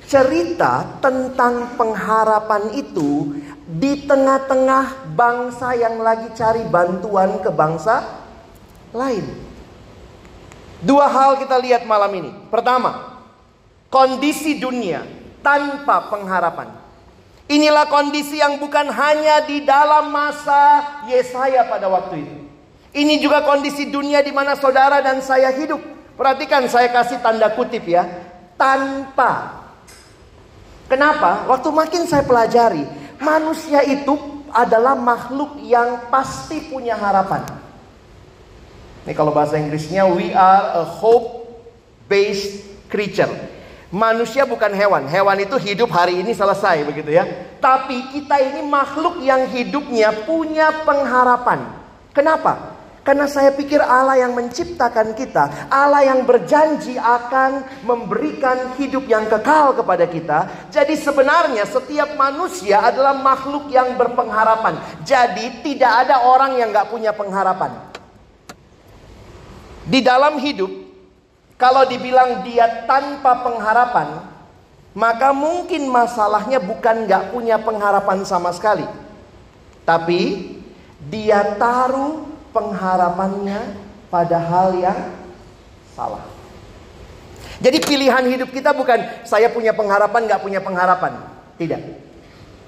cerita 0.06 0.98
tentang 1.00 1.78
pengharapan 1.78 2.74
itu 2.76 3.38
di 3.64 4.04
tengah-tengah 4.04 5.14
bangsa 5.16 5.72
yang 5.78 6.02
lagi 6.02 6.28
cari 6.36 6.66
bantuan 6.68 7.40
ke 7.40 7.48
bangsa 7.48 8.04
lain. 8.92 9.24
Dua 10.82 11.06
hal 11.06 11.38
kita 11.38 11.56
lihat 11.62 11.86
malam 11.86 12.10
ini. 12.12 12.30
Pertama, 12.50 13.22
kondisi 13.86 14.58
dunia 14.58 15.06
tanpa 15.40 16.10
pengharapan. 16.10 16.74
Inilah 17.46 17.86
kondisi 17.86 18.40
yang 18.42 18.58
bukan 18.58 18.90
hanya 18.90 19.44
di 19.46 19.62
dalam 19.62 20.10
masa 20.10 20.82
Yesaya 21.06 21.68
pada 21.70 21.86
waktu 21.86 22.24
itu. 22.24 22.36
Ini 22.92 23.24
juga 23.24 23.40
kondisi 23.40 23.88
dunia 23.88 24.20
di 24.20 24.34
mana 24.34 24.52
saudara 24.58 25.00
dan 25.00 25.22
saya 25.24 25.48
hidup. 25.54 25.80
Perhatikan 26.12 26.68
saya 26.68 26.92
kasih 26.92 27.24
tanda 27.24 27.48
kutip 27.56 27.88
ya. 27.88 28.04
Tanpa 28.60 29.62
Kenapa? 30.92 31.48
Waktu 31.48 31.72
makin 31.72 32.05
saya 32.05 32.20
pelajari, 32.20 32.85
manusia 33.16 33.81
itu 33.81 34.12
adalah 34.52 34.92
makhluk 34.92 35.57
yang 35.64 36.12
pasti 36.12 36.68
punya 36.68 36.92
harapan. 36.92 37.48
Ini 39.09 39.16
kalau 39.16 39.33
bahasa 39.33 39.57
Inggrisnya 39.57 40.05
we 40.05 40.37
are 40.37 40.76
a 40.76 40.85
hope 40.85 41.48
based 42.12 42.61
creature. 42.92 43.33
Manusia 43.88 44.44
bukan 44.44 44.68
hewan. 44.76 45.09
Hewan 45.09 45.40
itu 45.40 45.57
hidup 45.57 45.88
hari 45.88 46.20
ini 46.20 46.37
selesai 46.37 46.85
begitu 46.85 47.09
ya. 47.09 47.24
Tapi 47.57 48.12
kita 48.12 48.37
ini 48.44 48.61
makhluk 48.61 49.24
yang 49.24 49.48
hidupnya 49.48 50.12
punya 50.28 50.85
pengharapan. 50.85 51.72
Kenapa? 52.12 52.82
Karena 53.02 53.26
saya 53.26 53.50
pikir 53.50 53.82
Allah 53.82 54.14
yang 54.14 54.30
menciptakan 54.30 55.18
kita, 55.18 55.66
Allah 55.66 56.06
yang 56.06 56.22
berjanji 56.22 56.94
akan 56.94 57.82
memberikan 57.82 58.78
hidup 58.78 59.10
yang 59.10 59.26
kekal 59.26 59.74
kepada 59.74 60.06
kita. 60.06 60.70
Jadi 60.70 60.94
sebenarnya 60.94 61.66
setiap 61.66 62.14
manusia 62.14 62.78
adalah 62.78 63.18
makhluk 63.18 63.66
yang 63.74 63.98
berpengharapan. 63.98 64.78
Jadi 65.02 65.66
tidak 65.66 66.06
ada 66.06 66.30
orang 66.30 66.54
yang 66.54 66.70
gak 66.70 66.94
punya 66.94 67.10
pengharapan. 67.10 67.74
Di 69.82 69.98
dalam 69.98 70.38
hidup, 70.38 70.70
kalau 71.58 71.82
dibilang 71.90 72.46
dia 72.46 72.86
tanpa 72.86 73.42
pengharapan, 73.42 74.30
maka 74.94 75.34
mungkin 75.34 75.90
masalahnya 75.90 76.62
bukan 76.62 77.10
gak 77.10 77.34
punya 77.34 77.58
pengharapan 77.58 78.22
sama 78.22 78.54
sekali. 78.54 78.86
Tapi 79.82 80.54
dia 81.10 81.58
taruh 81.58 82.32
pengharapannya 82.52 83.60
pada 84.12 84.38
hal 84.38 84.76
yang 84.76 85.00
salah. 85.96 86.24
Jadi 87.62 87.78
pilihan 87.80 88.24
hidup 88.26 88.50
kita 88.52 88.76
bukan 88.76 89.24
saya 89.24 89.48
punya 89.48 89.72
pengharapan 89.72 90.28
nggak 90.28 90.42
punya 90.42 90.60
pengharapan, 90.60 91.12
tidak. 91.56 91.80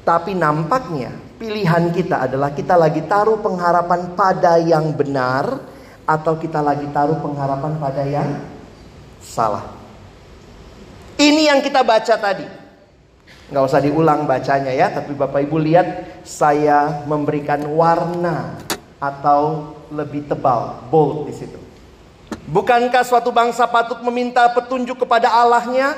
Tapi 0.04 0.36
nampaknya 0.36 1.12
pilihan 1.40 1.90
kita 1.90 2.28
adalah 2.28 2.52
kita 2.52 2.76
lagi 2.76 3.02
taruh 3.04 3.40
pengharapan 3.40 4.12
pada 4.14 4.60
yang 4.60 4.92
benar 4.94 5.66
atau 6.04 6.36
kita 6.36 6.60
lagi 6.60 6.86
taruh 6.92 7.18
pengharapan 7.18 7.72
pada 7.80 8.02
yang 8.04 8.30
salah. 9.24 9.72
Ini 11.16 11.52
yang 11.54 11.60
kita 11.64 11.80
baca 11.82 12.14
tadi. 12.20 12.46
Nggak 13.44 13.64
usah 13.64 13.80
diulang 13.80 14.24
bacanya 14.24 14.72
ya, 14.72 14.88
tapi 14.88 15.12
Bapak 15.12 15.44
Ibu 15.48 15.58
lihat 15.60 15.86
saya 16.24 17.04
memberikan 17.04 17.60
warna 17.76 18.56
atau 19.04 19.74
lebih 19.92 20.24
tebal, 20.24 20.80
bold 20.88 21.28
di 21.28 21.34
situ. 21.36 21.60
Bukankah 22.48 23.04
suatu 23.04 23.28
bangsa 23.28 23.68
patut 23.68 24.00
meminta 24.04 24.48
petunjuk 24.52 25.04
kepada 25.04 25.28
Allahnya? 25.28 25.96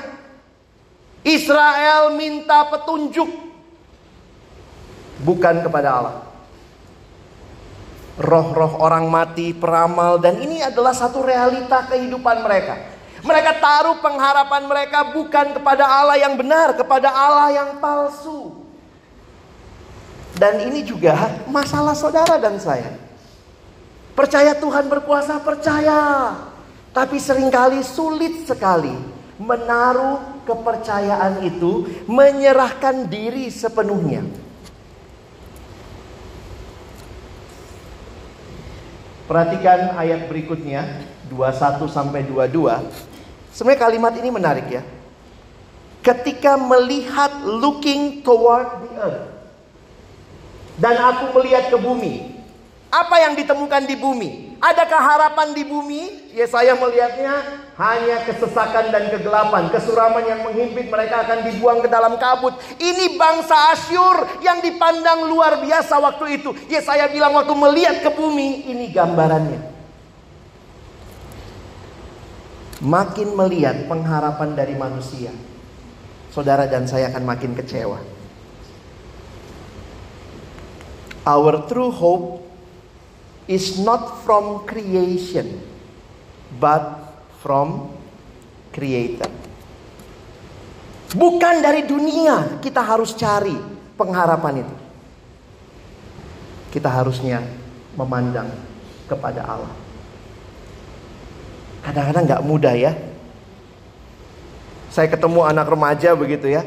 Israel 1.23 2.15
minta 2.15 2.63
petunjuk 2.71 3.27
bukan 5.23 5.63
kepada 5.63 5.89
Allah. 5.91 6.15
Roh-roh 8.17 8.81
orang 8.81 9.05
mati, 9.11 9.53
peramal 9.53 10.17
dan 10.17 10.41
ini 10.41 10.63
adalah 10.63 10.95
satu 10.95 11.21
realita 11.21 11.85
kehidupan 11.85 12.41
mereka. 12.41 12.97
Mereka 13.21 13.61
taruh 13.61 13.97
pengharapan 14.01 14.63
mereka 14.65 14.99
bukan 15.13 15.53
kepada 15.53 15.85
Allah 15.85 16.17
yang 16.21 16.33
benar, 16.37 16.73
kepada 16.73 17.11
Allah 17.11 17.49
yang 17.53 17.69
palsu. 17.77 18.66
Dan 20.37 20.61
ini 20.69 20.85
juga 20.85 21.41
masalah 21.49 21.97
saudara 21.97 22.37
dan 22.37 22.61
saya. 22.61 22.93
Percaya 24.13 24.53
Tuhan 24.57 24.85
berkuasa, 24.85 25.41
percaya. 25.41 26.33
Tapi 26.93 27.17
sering 27.21 27.49
kali 27.49 27.81
sulit 27.81 28.45
sekali 28.45 28.93
menaruh 29.37 30.41
kepercayaan 30.49 31.45
itu, 31.45 31.85
menyerahkan 32.09 33.05
diri 33.05 33.53
sepenuhnya. 33.53 34.25
Perhatikan 39.29 39.93
ayat 39.93 40.25
berikutnya, 40.25 41.05
21 41.29 41.85
sampai 41.85 42.25
22. 42.25 42.81
Sebenarnya 43.53 43.81
kalimat 43.85 44.13
ini 44.17 44.29
menarik 44.33 44.67
ya. 44.71 44.81
Ketika 46.01 46.55
melihat 46.55 47.43
looking 47.43 48.23
toward 48.25 48.87
the 48.87 48.91
earth. 48.97 49.36
Dan 50.77 50.95
aku 50.97 51.33
melihat 51.41 51.73
ke 51.73 51.77
bumi. 51.77 52.37
Apa 52.87 53.19
yang 53.19 53.33
ditemukan 53.35 53.83
di 53.83 53.99
bumi? 53.99 54.29
Adakah 54.57 55.01
harapan 55.01 55.53
di 55.53 55.67
bumi? 55.67 56.31
Ya 56.33 56.47
saya 56.49 56.73
melihatnya 56.73 57.65
hanya 57.77 58.25
kesesakan 58.25 58.89
dan 58.89 59.13
kegelapan. 59.13 59.69
Kesuraman 59.69 60.25
yang 60.25 60.41
menghimpit 60.47 60.89
mereka 60.89 61.25
akan 61.25 61.45
dibuang 61.45 61.81
ke 61.83 61.89
dalam 61.89 62.17
kabut. 62.17 62.57
Ini 62.81 63.17
bangsa 63.19 63.73
Asyur 63.73 64.41
yang 64.41 64.63
dipandang 64.63 65.29
luar 65.29 65.61
biasa 65.61 65.97
waktu 66.01 66.41
itu. 66.41 66.53
Ya 66.71 66.81
saya 66.81 67.05
bilang 67.11 67.37
waktu 67.37 67.53
melihat 67.53 68.01
ke 68.01 68.09
bumi, 68.13 68.65
ini 68.65 68.89
gambarannya. 68.89 69.61
Makin 72.81 73.33
melihat 73.33 73.89
pengharapan 73.89 74.53
dari 74.53 74.73
manusia. 74.77 75.33
Saudara 76.33 76.69
dan 76.69 76.85
saya 76.85 77.09
akan 77.09 77.25
makin 77.25 77.57
kecewa. 77.57 78.16
Our 81.27 81.67
true 81.67 81.91
hope 81.91 82.39
is 83.51 83.83
not 83.83 84.23
from 84.23 84.63
creation, 84.63 85.59
but 86.55 87.03
from 87.43 87.91
creator. 88.71 89.27
Bukan 91.11 91.59
dari 91.59 91.83
dunia 91.83 92.63
kita 92.63 92.79
harus 92.79 93.11
cari 93.11 93.55
pengharapan 93.99 94.63
itu. 94.63 94.75
Kita 96.71 96.87
harusnya 96.87 97.43
memandang 97.99 98.47
kepada 99.11 99.43
Allah. 99.43 99.73
Kadang-kadang 101.83 102.23
nggak 102.23 102.45
mudah 102.47 102.75
ya. 102.75 102.91
Saya 104.91 105.11
ketemu 105.11 105.43
anak 105.43 105.67
remaja 105.67 106.15
begitu 106.15 106.51
ya. 106.51 106.63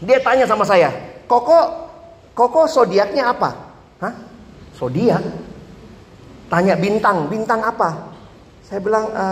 Dia 0.00 0.20
tanya 0.20 0.48
sama 0.48 0.64
saya, 0.64 0.92
Koko, 1.28 1.89
Koko 2.34 2.66
zodiaknya 2.70 3.30
apa? 3.30 3.50
Hah? 4.00 4.14
Zodiak? 4.76 5.22
Tanya 6.50 6.74
bintang, 6.74 7.30
bintang 7.30 7.62
apa? 7.62 8.10
Saya 8.66 8.80
bilang, 8.82 9.06
e, 9.10 9.26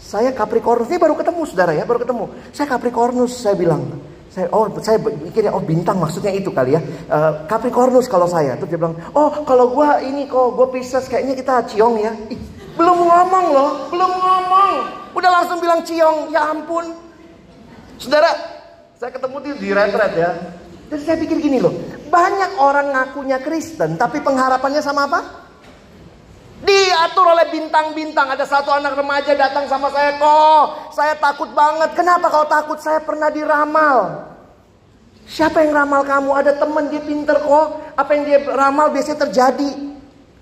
saya 0.00 0.32
Capricornus. 0.32 0.88
Ini 0.88 1.00
baru 1.00 1.14
ketemu 1.16 1.42
saudara 1.44 1.72
ya, 1.76 1.84
baru 1.84 2.00
ketemu. 2.02 2.24
Saya 2.52 2.66
Capricornus, 2.68 3.36
saya 3.36 3.56
bilang. 3.56 3.84
Saya, 4.30 4.46
oh 4.54 4.70
saya 4.78 4.94
mikirnya 5.02 5.50
oh 5.50 5.58
bintang 5.58 5.98
maksudnya 5.98 6.30
itu 6.30 6.54
kali 6.54 6.78
ya. 6.78 6.80
Uh, 7.10 7.50
Capricornus 7.50 8.06
kalau 8.06 8.30
saya. 8.30 8.54
Terus 8.54 8.70
dia 8.70 8.78
bilang, 8.78 8.94
oh 9.10 9.42
kalau 9.42 9.74
gua 9.74 9.98
ini 9.98 10.30
kok 10.30 10.54
gua 10.54 10.70
Pisces 10.70 11.10
kayaknya 11.10 11.34
kita 11.34 11.66
ciong 11.74 11.98
ya. 11.98 12.14
Ih, 12.30 12.38
belum 12.78 12.98
ngomong 13.10 13.46
loh, 13.50 13.70
belum 13.90 14.12
ngomong. 14.14 14.72
Udah 15.18 15.30
langsung 15.34 15.58
bilang 15.58 15.82
ciong, 15.82 16.30
ya 16.30 16.46
ampun. 16.46 16.94
Saudara, 17.98 18.30
saya 19.02 19.10
ketemu 19.10 19.36
di, 19.42 19.50
di 19.66 19.68
retret 19.74 20.12
ya. 20.14 20.30
Dan 20.90 20.98
saya 21.06 21.16
pikir 21.22 21.38
gini 21.38 21.62
loh, 21.62 21.70
banyak 22.10 22.58
orang 22.58 22.90
ngakunya 22.90 23.38
Kristen, 23.38 23.94
tapi 23.94 24.18
pengharapannya 24.18 24.82
sama 24.82 25.06
apa? 25.06 25.20
Diatur 26.66 27.30
oleh 27.30 27.46
bintang-bintang. 27.48 28.26
Ada 28.34 28.44
satu 28.44 28.74
anak 28.74 28.98
remaja 28.98 29.32
datang 29.38 29.70
sama 29.70 29.88
saya, 29.94 30.18
kok 30.18 30.92
saya 30.92 31.14
takut 31.16 31.48
banget. 31.54 31.94
Kenapa 31.94 32.26
kau 32.28 32.44
takut? 32.44 32.82
Saya 32.82 33.00
pernah 33.00 33.30
diramal. 33.30 34.28
Siapa 35.30 35.62
yang 35.62 35.72
ramal 35.72 36.02
kamu? 36.02 36.30
Ada 36.34 36.58
teman 36.58 36.90
dia 36.90 37.00
pinter 37.00 37.38
kok. 37.38 37.66
Apa 37.94 38.10
yang 38.18 38.22
dia 38.26 38.38
ramal 38.50 38.90
biasanya 38.90 39.30
terjadi. 39.30 39.70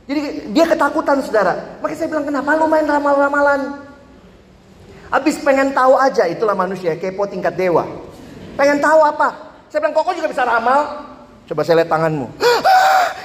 Jadi 0.08 0.20
dia 0.56 0.64
ketakutan 0.64 1.20
saudara. 1.20 1.78
Makanya 1.84 1.98
saya 2.00 2.08
bilang 2.08 2.24
kenapa 2.24 2.56
lu 2.56 2.66
main 2.66 2.88
ramal-ramalan? 2.88 3.84
Habis 5.12 5.40
pengen 5.44 5.76
tahu 5.76 5.96
aja 6.00 6.24
itulah 6.24 6.56
manusia 6.56 6.96
kepo 6.96 7.28
tingkat 7.28 7.52
dewa. 7.54 7.84
Pengen 8.56 8.80
tahu 8.80 9.04
apa? 9.04 9.47
Saya 9.68 9.84
bilang 9.84 9.92
kok 10.00 10.16
juga 10.16 10.32
bisa 10.32 10.48
ramal? 10.48 10.80
Coba 11.44 11.60
saya 11.64 11.84
lihat 11.84 11.92
tanganmu. 11.92 12.26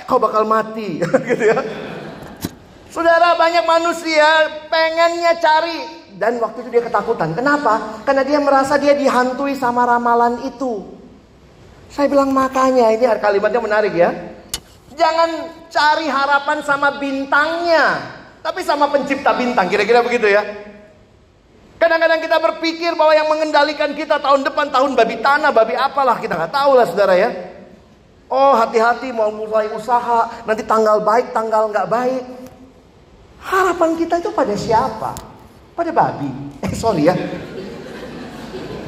Kau 0.08 0.20
bakal 0.20 0.44
mati 0.44 1.00
gitu 1.32 1.44
ya. 1.44 1.60
Saudara 2.92 3.34
banyak 3.40 3.66
manusia 3.66 4.28
pengennya 4.68 5.40
cari 5.40 5.80
dan 6.20 6.38
waktu 6.44 6.68
itu 6.68 6.70
dia 6.70 6.84
ketakutan. 6.84 7.34
Kenapa? 7.34 8.04
Karena 8.04 8.22
dia 8.28 8.40
merasa 8.44 8.78
dia 8.78 8.94
dihantui 8.94 9.56
sama 9.56 9.88
ramalan 9.88 10.44
itu. 10.46 10.94
Saya 11.90 12.12
bilang 12.12 12.30
makanya 12.36 12.92
ini 12.92 13.08
kalimatnya 13.18 13.62
menarik 13.64 13.94
ya. 13.96 14.12
Jangan 14.94 15.30
cari 15.74 16.06
harapan 16.06 16.62
sama 16.62 17.02
bintangnya, 17.02 17.98
tapi 18.46 18.62
sama 18.62 18.94
pencipta 18.94 19.34
bintang. 19.34 19.66
Kira-kira 19.72 20.06
begitu 20.06 20.30
ya. 20.30 20.73
Kadang-kadang 21.84 22.24
kita 22.24 22.40
berpikir 22.40 22.96
bahwa 22.96 23.12
yang 23.12 23.28
mengendalikan 23.28 23.92
kita 23.92 24.16
tahun 24.16 24.48
depan 24.48 24.72
tahun 24.72 24.96
babi 24.96 25.20
tanah, 25.20 25.52
babi 25.52 25.76
apalah 25.76 26.16
kita 26.16 26.40
nggak 26.40 26.56
tahu 26.56 26.80
lah 26.80 26.88
saudara 26.88 27.12
ya. 27.12 27.28
Oh 28.32 28.56
hati-hati 28.56 29.12
mau 29.12 29.28
mulai 29.36 29.68
usaha, 29.68 30.32
nanti 30.48 30.64
tanggal 30.64 31.04
baik, 31.04 31.36
tanggal 31.36 31.68
nggak 31.68 31.92
baik. 31.92 32.24
Harapan 33.44 34.00
kita 34.00 34.24
itu 34.24 34.32
pada 34.32 34.56
siapa? 34.56 35.12
Pada 35.76 35.92
babi. 35.92 36.32
Eh 36.64 36.72
sorry 36.72 37.12
ya. 37.12 37.20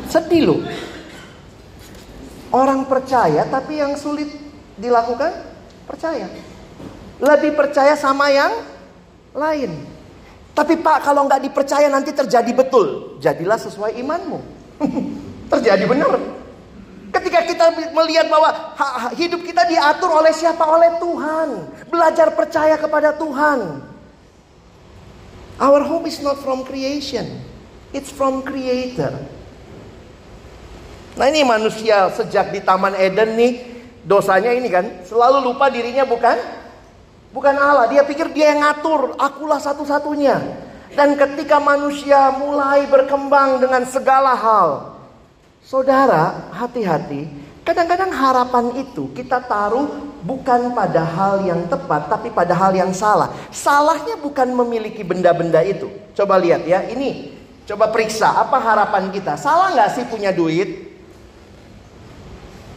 Sedih 0.08 0.48
loh. 0.48 0.64
Orang 2.56 2.88
percaya 2.88 3.44
tapi 3.52 3.84
yang 3.84 4.00
sulit 4.00 4.32
dilakukan 4.80 5.36
percaya. 5.84 6.32
Lebih 7.20 7.60
percaya 7.60 8.00
sama 8.00 8.32
yang 8.32 8.56
lain. 9.36 9.95
Tapi 10.56 10.80
pak 10.80 11.04
kalau 11.04 11.28
nggak 11.28 11.44
dipercaya 11.44 11.92
nanti 11.92 12.16
terjadi 12.16 12.48
betul. 12.56 13.20
Jadilah 13.20 13.60
sesuai 13.60 14.00
imanmu. 14.00 14.40
terjadi 15.52 15.84
benar. 15.84 16.16
Ketika 17.12 17.44
kita 17.44 17.66
melihat 17.92 18.28
bahwa 18.32 18.76
hidup 19.20 19.44
kita 19.44 19.68
diatur 19.68 20.16
oleh 20.16 20.32
siapa? 20.32 20.64
Oleh 20.64 20.96
Tuhan. 21.00 21.50
Belajar 21.92 22.32
percaya 22.32 22.80
kepada 22.80 23.12
Tuhan. 23.16 23.84
Our 25.60 25.84
hope 25.84 26.08
is 26.08 26.24
not 26.24 26.40
from 26.40 26.64
creation. 26.64 27.40
It's 27.96 28.12
from 28.12 28.44
creator. 28.44 29.16
Nah 31.16 31.32
ini 31.32 31.48
manusia 31.48 32.12
sejak 32.12 32.52
di 32.52 32.60
Taman 32.60 32.96
Eden 33.00 33.40
nih 33.40 33.54
dosanya 34.04 34.52
ini 34.52 34.68
kan 34.68 34.84
selalu 35.08 35.52
lupa 35.52 35.72
dirinya 35.72 36.04
bukan 36.04 36.36
bukan 37.36 37.56
Allah. 37.60 37.92
Dia 37.92 38.08
pikir 38.08 38.32
dia 38.32 38.56
yang 38.56 38.64
ngatur, 38.64 39.20
akulah 39.20 39.60
satu-satunya. 39.60 40.40
Dan 40.96 41.20
ketika 41.20 41.60
manusia 41.60 42.32
mulai 42.32 42.88
berkembang 42.88 43.60
dengan 43.60 43.84
segala 43.84 44.32
hal, 44.32 44.96
saudara 45.60 46.48
hati-hati. 46.56 47.44
Kadang-kadang 47.66 48.14
harapan 48.14 48.78
itu 48.78 49.10
kita 49.18 49.42
taruh 49.42 49.90
bukan 50.22 50.72
pada 50.78 51.02
hal 51.02 51.42
yang 51.44 51.66
tepat, 51.66 52.08
tapi 52.08 52.30
pada 52.30 52.54
hal 52.54 52.78
yang 52.78 52.94
salah. 52.94 53.34
Salahnya 53.50 54.22
bukan 54.22 54.54
memiliki 54.54 55.02
benda-benda 55.02 55.66
itu. 55.66 55.90
Coba 56.14 56.38
lihat 56.38 56.64
ya, 56.64 56.86
ini 56.88 57.34
coba 57.66 57.90
periksa 57.90 58.30
apa 58.38 58.62
harapan 58.62 59.10
kita. 59.10 59.34
Salah 59.36 59.74
nggak 59.74 59.90
sih 59.98 60.06
punya 60.06 60.30
duit? 60.30 60.94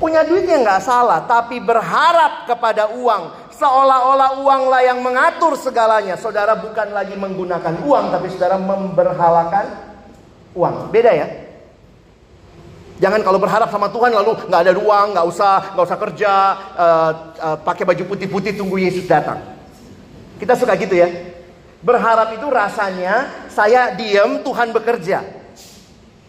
Punya 0.00 0.24
duitnya 0.24 0.62
nggak 0.64 0.82
salah, 0.82 1.28
tapi 1.28 1.60
berharap 1.60 2.48
kepada 2.48 2.96
uang. 2.96 3.47
Seolah-olah 3.58 4.38
uanglah 4.38 4.82
yang 4.86 5.02
mengatur 5.02 5.58
segalanya. 5.58 6.14
Saudara 6.14 6.54
bukan 6.54 6.94
lagi 6.94 7.18
menggunakan 7.18 7.82
uang, 7.82 8.14
tapi 8.14 8.30
saudara 8.30 8.54
memberhalakan 8.54 9.66
uang. 10.54 10.94
Beda 10.94 11.10
ya? 11.10 11.26
Jangan 13.02 13.22
kalau 13.26 13.42
berharap 13.42 13.70
sama 13.70 13.90
Tuhan 13.90 14.14
lalu 14.14 14.46
nggak 14.46 14.60
ada 14.62 14.72
uang, 14.78 15.06
nggak 15.14 15.26
usah 15.26 15.74
nggak 15.74 15.86
usah 15.86 15.98
kerja, 15.98 16.32
uh, 16.74 17.10
uh, 17.38 17.56
pakai 17.62 17.82
baju 17.86 18.02
putih-putih 18.14 18.54
tunggu 18.54 18.78
Yesus 18.78 19.06
datang. 19.10 19.42
Kita 20.38 20.54
suka 20.54 20.78
gitu 20.78 20.94
ya. 20.94 21.10
Berharap 21.82 22.34
itu 22.38 22.46
rasanya 22.46 23.46
saya 23.50 23.94
diam 23.94 24.42
Tuhan 24.42 24.70
bekerja. 24.70 25.22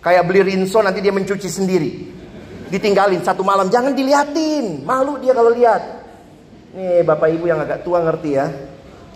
Kayak 0.01 0.23
beli 0.25 0.41
rinso 0.49 0.81
nanti 0.81 1.01
dia 1.01 1.13
mencuci 1.13 1.49
sendiri. 1.49 1.89
Ditinggalin 2.69 3.21
satu 3.21 3.41
malam, 3.41 3.69
jangan 3.69 3.93
diliatin. 3.93 4.81
Malu 4.85 5.17
dia 5.21 5.33
kalau 5.33 5.49
lihat. 5.53 5.98
Nih 6.75 7.01
bapak 7.01 7.29
ibu 7.34 7.49
yang 7.49 7.62
agak 7.62 7.82
tua 7.82 8.03
ngerti 8.03 8.29
ya. 8.36 8.47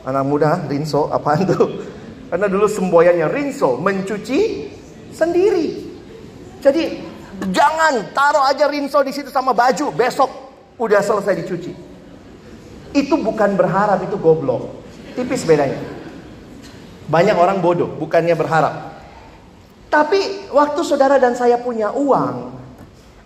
Anak 0.03 0.23
muda 0.25 0.63
rinso 0.67 1.07
apaan 1.09 1.47
tuh? 1.47 1.69
Karena 2.33 2.49
dulu 2.49 2.65
semboyannya 2.65 3.29
rinso 3.29 3.77
mencuci 3.77 4.69
sendiri. 5.13 5.93
Jadi 6.63 7.13
Jangan 7.41 8.13
taruh 8.13 8.45
aja 8.45 8.69
rinso 8.69 9.01
di 9.01 9.09
situ 9.09 9.33
sama 9.33 9.51
baju, 9.51 9.89
besok 9.91 10.29
udah 10.77 11.01
selesai 11.01 11.33
dicuci. 11.43 11.71
Itu 12.93 13.17
bukan 13.19 13.57
berharap, 13.57 14.05
itu 14.05 14.15
goblok. 14.21 14.69
Tipis 15.17 15.41
bedanya. 15.43 15.81
Banyak 17.09 17.35
orang 17.35 17.57
bodoh, 17.59 17.89
bukannya 17.97 18.37
berharap. 18.37 18.95
Tapi 19.89 20.49
waktu 20.53 20.81
saudara 20.85 21.17
dan 21.17 21.33
saya 21.33 21.57
punya 21.57 21.89
uang, 21.89 22.53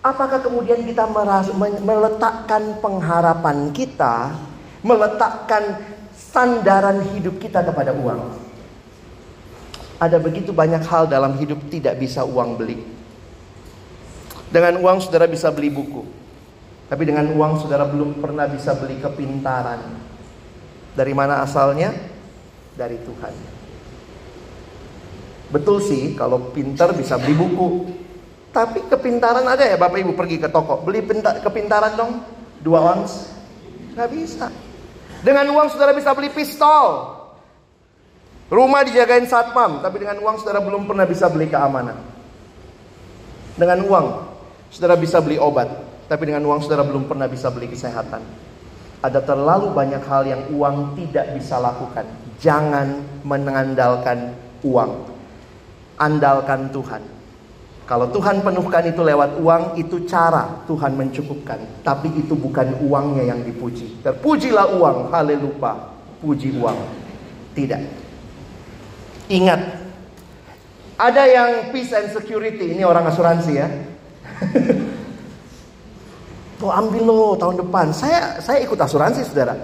apakah 0.08 0.40
kemudian 0.40 0.88
kita 0.88 1.04
merasa, 1.12 1.52
meletakkan 1.84 2.80
pengharapan 2.80 3.76
kita, 3.76 4.32
meletakkan 4.82 5.84
sandaran 6.16 7.04
hidup 7.12 7.36
kita 7.44 7.60
kepada 7.62 7.92
uang? 7.92 8.48
Ada 9.98 10.22
begitu 10.22 10.54
banyak 10.54 10.86
hal 10.86 11.10
dalam 11.10 11.36
hidup 11.42 11.58
tidak 11.68 11.98
bisa 11.98 12.22
uang 12.24 12.56
beli. 12.56 12.80
Dengan 14.48 14.80
uang 14.80 15.04
saudara 15.04 15.28
bisa 15.28 15.52
beli 15.52 15.68
buku. 15.68 16.06
Tapi 16.88 17.04
dengan 17.04 17.28
uang 17.36 17.60
saudara 17.60 17.84
belum 17.84 18.24
pernah 18.24 18.48
bisa 18.48 18.72
beli 18.78 19.02
kepintaran. 19.04 19.82
Dari 20.96 21.12
mana 21.12 21.44
asalnya? 21.44 21.92
Dari 22.78 22.96
Tuhan. 23.04 23.34
Betul 25.52 25.84
sih 25.84 26.16
kalau 26.16 26.54
pintar 26.56 26.96
bisa 26.96 27.20
beli 27.20 27.36
buku. 27.36 27.68
Tapi 28.58 28.90
kepintaran 28.90 29.46
ada 29.46 29.62
ya 29.62 29.78
Bapak 29.78 30.02
Ibu 30.02 30.18
pergi 30.18 30.42
ke 30.42 30.50
toko. 30.50 30.82
Beli 30.82 31.06
kepintaran 31.46 31.94
dong. 31.94 32.26
Dua 32.66 32.98
ons. 32.98 33.30
Gak 33.94 34.10
bisa. 34.10 34.50
Dengan 35.22 35.46
uang 35.54 35.70
saudara 35.70 35.94
bisa 35.94 36.10
beli 36.18 36.34
pistol. 36.34 37.14
Rumah 38.50 38.82
dijagain 38.82 39.30
satpam. 39.30 39.86
Tapi 39.86 40.02
dengan 40.02 40.18
uang 40.26 40.42
saudara 40.42 40.58
belum 40.66 40.90
pernah 40.90 41.06
bisa 41.06 41.30
beli 41.30 41.46
keamanan. 41.46 42.02
Dengan 43.62 43.86
uang 43.86 44.08
Saudara 44.68 45.00
bisa 45.00 45.24
beli 45.24 45.40
obat, 45.40 45.68
tapi 46.12 46.28
dengan 46.28 46.44
uang 46.44 46.60
saudara 46.60 46.84
belum 46.84 47.08
pernah 47.08 47.28
bisa 47.32 47.48
beli 47.48 47.72
kesehatan. 47.72 48.20
Ada 49.00 49.24
terlalu 49.24 49.72
banyak 49.72 50.04
hal 50.04 50.28
yang 50.28 50.42
uang 50.52 50.98
tidak 51.00 51.32
bisa 51.38 51.56
lakukan. 51.62 52.04
Jangan 52.42 53.22
mengandalkan 53.24 54.36
uang. 54.66 55.16
andalkan 55.98 56.70
Tuhan. 56.70 57.17
Kalau 57.88 58.12
Tuhan 58.12 58.44
penuhkan 58.44 58.84
itu 58.84 59.00
lewat 59.00 59.40
uang, 59.40 59.80
itu 59.80 60.04
cara 60.04 60.68
Tuhan 60.68 61.00
mencukupkan. 61.00 61.56
Tapi 61.88 62.12
itu 62.20 62.36
bukan 62.36 62.84
uangnya 62.84 63.32
yang 63.32 63.40
dipuji. 63.48 64.04
Terpujilah 64.04 64.76
uang, 64.76 65.08
haleluya, 65.08 65.96
puji 66.20 66.60
uang. 66.60 66.76
Tidak. 67.56 67.80
Ingat, 69.32 69.62
ada 71.00 71.24
yang 71.32 71.72
peace 71.72 71.96
and 71.96 72.12
security, 72.12 72.76
ini 72.76 72.84
orang 72.84 73.08
asuransi 73.08 73.52
ya. 73.56 73.72
Tuh 76.60 76.72
ambil 76.74 77.08
lo 77.08 77.40
tahun 77.40 77.64
depan. 77.64 77.96
Saya 77.96 78.44
saya 78.44 78.60
ikut 78.66 78.76
asuransi 78.76 79.24
saudara. 79.24 79.56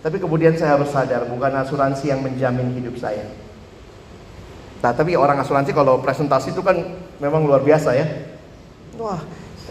Tapi 0.00 0.16
kemudian 0.16 0.56
saya 0.56 0.80
harus 0.80 0.88
sadar 0.88 1.28
bukan 1.28 1.52
asuransi 1.60 2.08
yang 2.08 2.24
menjamin 2.24 2.72
hidup 2.72 2.96
saya. 2.96 3.28
Nah, 4.80 4.96
tapi 4.96 5.12
orang 5.12 5.44
asuransi 5.44 5.76
kalau 5.76 6.00
presentasi 6.00 6.56
itu 6.56 6.64
kan 6.64 6.80
memang 7.20 7.44
luar 7.46 7.60
biasa 7.60 7.94
ya. 7.94 8.06
Wah, 8.96 9.20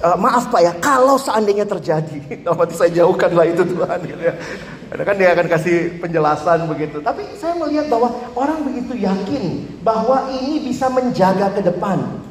uh, 0.06 0.18
maaf 0.18 0.48
Pak 0.54 0.62
ya, 0.62 0.74
kalau 0.78 1.18
seandainya 1.18 1.66
terjadi, 1.66 2.18
nanti 2.46 2.76
saya 2.78 2.94
jauhkanlah 2.94 3.46
itu 3.50 3.66
Tuhan. 3.66 4.00
Gitu 4.06 4.22
ya. 4.24 4.34
Karena 4.90 5.04
kan 5.06 5.16
dia 5.22 5.30
akan 5.38 5.48
kasih 5.50 5.78
penjelasan 6.02 6.66
begitu. 6.66 6.98
Tapi 7.02 7.22
saya 7.38 7.54
melihat 7.58 7.94
bahwa 7.94 8.10
orang 8.34 8.66
begitu 8.66 8.98
yakin 8.98 9.66
bahwa 9.86 10.30
ini 10.34 10.66
bisa 10.66 10.90
menjaga 10.90 11.54
ke 11.54 11.62
depan. 11.62 12.26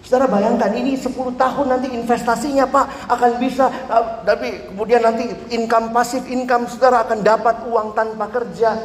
Saudara 0.00 0.26
bayangkan 0.32 0.72
ini 0.74 0.96
10 0.96 1.12
tahun 1.36 1.66
nanti 1.68 1.92
investasinya 1.92 2.64
Pak 2.64 3.14
akan 3.14 3.30
bisa 3.36 3.68
uh, 3.68 4.24
tapi 4.24 4.72
kemudian 4.72 5.04
nanti 5.04 5.28
income 5.52 5.92
pasif 5.92 6.24
income 6.24 6.66
saudara 6.72 7.04
akan 7.04 7.20
dapat 7.20 7.68
uang 7.68 7.92
tanpa 7.92 8.26
kerja. 8.32 8.80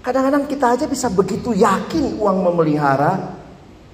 Kadang-kadang 0.00 0.48
kita 0.48 0.66
aja 0.72 0.86
bisa 0.88 1.12
begitu 1.12 1.52
yakin 1.52 2.16
uang 2.16 2.38
memelihara, 2.48 3.37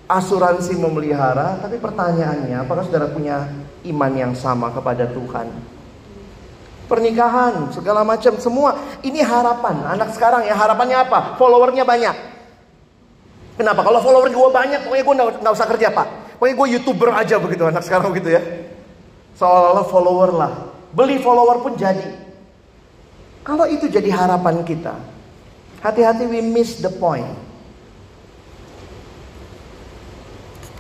asuransi 0.09 0.77
memelihara, 0.77 1.61
tapi 1.61 1.81
pertanyaannya 1.81 2.65
apakah 2.65 2.85
saudara 2.85 3.09
punya 3.09 3.49
iman 3.89 4.13
yang 4.13 4.33
sama 4.37 4.73
kepada 4.73 5.09
Tuhan? 5.09 5.49
Pernikahan, 6.85 7.73
segala 7.73 8.05
macam 8.05 8.37
semua 8.37 8.77
ini 9.01 9.25
harapan. 9.25 9.97
Anak 9.97 10.13
sekarang 10.13 10.45
ya 10.45 10.53
harapannya 10.53 11.09
apa? 11.09 11.41
Followernya 11.41 11.83
banyak. 11.89 12.17
Kenapa? 13.57 13.81
Kalau 13.81 14.05
follower 14.05 14.29
gue 14.29 14.49
banyak, 14.53 14.81
pokoknya 14.85 15.05
gue 15.05 15.15
nggak 15.41 15.55
usah 15.55 15.69
kerja 15.71 15.89
pak. 15.95 16.37
Pokoknya 16.37 16.55
gue 16.61 16.69
youtuber 16.77 17.11
aja 17.17 17.41
begitu 17.41 17.65
anak 17.65 17.87
sekarang 17.87 18.13
begitu 18.13 18.37
ya. 18.37 18.43
Seolah-olah 19.41 19.87
follower 19.89 20.31
lah. 20.37 20.53
Beli 20.93 21.23
follower 21.23 21.65
pun 21.65 21.73
jadi. 21.79 22.21
Kalau 23.45 23.65
itu 23.65 23.89
jadi 23.89 24.09
harapan 24.13 24.61
kita, 24.65 24.95
Hati-hati 25.85 26.25
we 26.25 26.41
miss 26.41 26.81
the 26.81 26.89
point. 26.89 27.29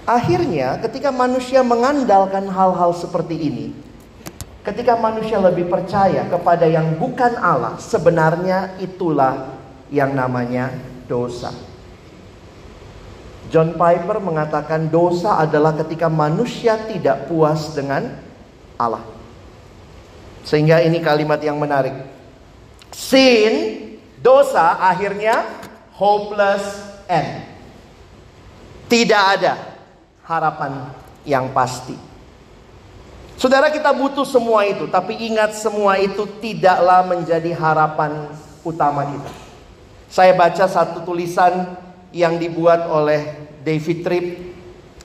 Akhirnya 0.04 0.76
ketika 0.84 1.08
manusia 1.08 1.64
mengandalkan 1.64 2.44
hal-hal 2.52 2.92
seperti 2.92 3.40
ini, 3.40 3.66
ketika 4.60 5.00
manusia 5.00 5.40
lebih 5.40 5.72
percaya 5.72 6.28
kepada 6.28 6.68
yang 6.68 7.00
bukan 7.00 7.32
Allah, 7.40 7.80
sebenarnya 7.80 8.76
itulah 8.84 9.56
yang 9.88 10.12
namanya 10.12 10.76
dosa. 11.08 11.56
John 13.48 13.80
Piper 13.80 14.20
mengatakan 14.20 14.92
dosa 14.92 15.40
adalah 15.40 15.72
ketika 15.72 16.12
manusia 16.12 16.76
tidak 16.84 17.24
puas 17.24 17.72
dengan 17.72 18.12
Allah. 18.76 19.04
Sehingga 20.44 20.84
ini 20.84 21.00
kalimat 21.00 21.40
yang 21.40 21.56
menarik. 21.56 21.96
Sin 22.92 23.80
Dosa 24.24 24.80
akhirnya 24.80 25.44
hopeless 26.00 26.80
end. 27.04 27.44
Tidak 28.88 29.24
ada 29.36 29.73
harapan 30.24 30.90
yang 31.24 31.52
pasti. 31.52 31.96
Saudara 33.34 33.68
kita 33.68 33.90
butuh 33.90 34.24
semua 34.24 34.62
itu, 34.64 34.86
tapi 34.86 35.18
ingat 35.18 35.58
semua 35.58 35.98
itu 35.98 36.24
tidaklah 36.38 37.02
menjadi 37.04 37.50
harapan 37.52 38.30
utama 38.62 39.04
kita. 39.04 39.32
Saya 40.06 40.32
baca 40.38 40.64
satu 40.70 41.02
tulisan 41.02 41.74
yang 42.14 42.38
dibuat 42.38 42.86
oleh 42.86 43.50
David 43.66 43.98
Tripp. 44.06 44.26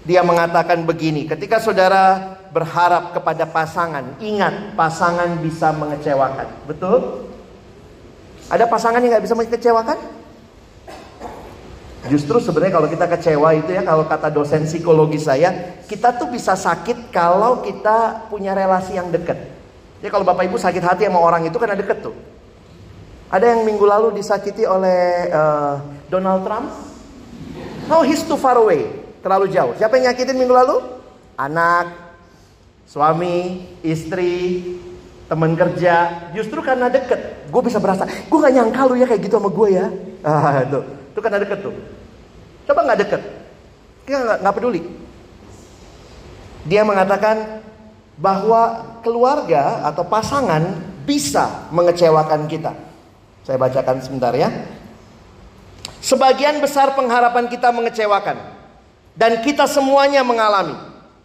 Dia 0.06 0.22
mengatakan 0.22 0.86
begini, 0.86 1.26
ketika 1.26 1.58
saudara 1.58 2.38
berharap 2.54 3.18
kepada 3.18 3.50
pasangan, 3.50 4.18
ingat 4.22 4.78
pasangan 4.78 5.42
bisa 5.42 5.74
mengecewakan. 5.74 6.48
Betul? 6.70 7.30
Ada 8.50 8.66
pasangan 8.66 9.02
yang 9.02 9.18
nggak 9.18 9.26
bisa 9.26 9.36
mengecewakan? 9.38 9.98
Justru 12.10 12.42
sebenarnya 12.42 12.74
kalau 12.82 12.90
kita 12.90 13.06
kecewa 13.06 13.50
itu 13.54 13.72
ya 13.78 13.86
kalau 13.86 14.10
kata 14.10 14.34
dosen 14.34 14.66
psikologi 14.66 15.22
saya, 15.22 15.80
kita 15.86 16.18
tuh 16.18 16.34
bisa 16.34 16.58
sakit 16.58 17.14
kalau 17.14 17.62
kita 17.62 18.28
punya 18.28 18.58
relasi 18.58 18.98
yang 18.98 19.14
dekat. 19.14 19.38
Jadi 20.02 20.10
kalau 20.10 20.26
Bapak 20.26 20.50
Ibu 20.50 20.58
sakit 20.58 20.82
hati 20.82 21.06
sama 21.06 21.22
orang 21.22 21.46
itu 21.46 21.56
karena 21.62 21.78
deket 21.78 22.02
tuh. 22.02 22.16
Ada 23.30 23.54
yang 23.54 23.62
minggu 23.62 23.86
lalu 23.86 24.18
disakiti 24.18 24.66
oleh 24.66 25.30
uh, 25.30 25.78
Donald 26.10 26.42
Trump. 26.42 26.74
No, 27.86 28.02
he's 28.02 28.26
too 28.26 28.40
far 28.40 28.58
away. 28.58 28.90
Terlalu 29.22 29.54
jauh. 29.54 29.78
Siapa 29.78 30.02
yang 30.02 30.10
nyakitin 30.10 30.34
minggu 30.34 30.56
lalu? 30.56 30.82
Anak, 31.38 31.94
suami, 32.90 33.70
istri, 33.86 34.66
teman 35.30 35.54
kerja, 35.54 36.26
justru 36.34 36.58
karena 36.66 36.90
deket, 36.90 37.46
gue 37.54 37.62
bisa 37.62 37.78
berasa, 37.78 38.10
gue 38.10 38.38
gak 38.42 38.50
nyangka 38.50 38.82
lu 38.90 38.98
ya 38.98 39.06
kayak 39.06 39.22
gitu 39.30 39.38
sama 39.38 39.50
gue 39.54 39.70
ya. 39.78 39.88
Ah, 40.20 40.68
itu, 40.68 40.84
itu 41.16 41.20
karena 41.24 41.40
deket 41.40 41.64
tuh. 41.64 41.72
Coba 42.70 42.86
nggak 42.86 43.02
deket, 43.02 43.22
dia 44.06 44.22
nggak 44.22 44.54
peduli. 44.54 44.86
Dia 46.70 46.86
mengatakan 46.86 47.66
bahwa 48.14 48.94
keluarga 49.02 49.82
atau 49.90 50.06
pasangan 50.06 50.78
bisa 51.02 51.66
mengecewakan 51.74 52.46
kita. 52.46 52.78
Saya 53.42 53.58
bacakan 53.58 54.06
sebentar 54.06 54.38
ya. 54.38 54.54
Sebagian 55.98 56.62
besar 56.62 56.94
pengharapan 56.94 57.50
kita 57.50 57.74
mengecewakan 57.74 58.38
dan 59.18 59.42
kita 59.42 59.66
semuanya 59.66 60.22
mengalami. 60.22 60.78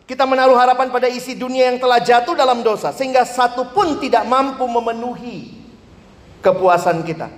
Kita 0.09 0.25
menaruh 0.25 0.57
harapan 0.57 0.89
pada 0.89 1.13
isi 1.13 1.37
dunia 1.37 1.69
yang 1.69 1.77
telah 1.77 2.01
jatuh 2.01 2.33
dalam 2.33 2.65
dosa 2.65 2.89
sehingga 2.89 3.21
satu 3.29 3.69
pun 3.77 4.01
tidak 4.01 4.25
mampu 4.25 4.65
memenuhi 4.65 5.61
kepuasan 6.41 7.05
kita. 7.05 7.29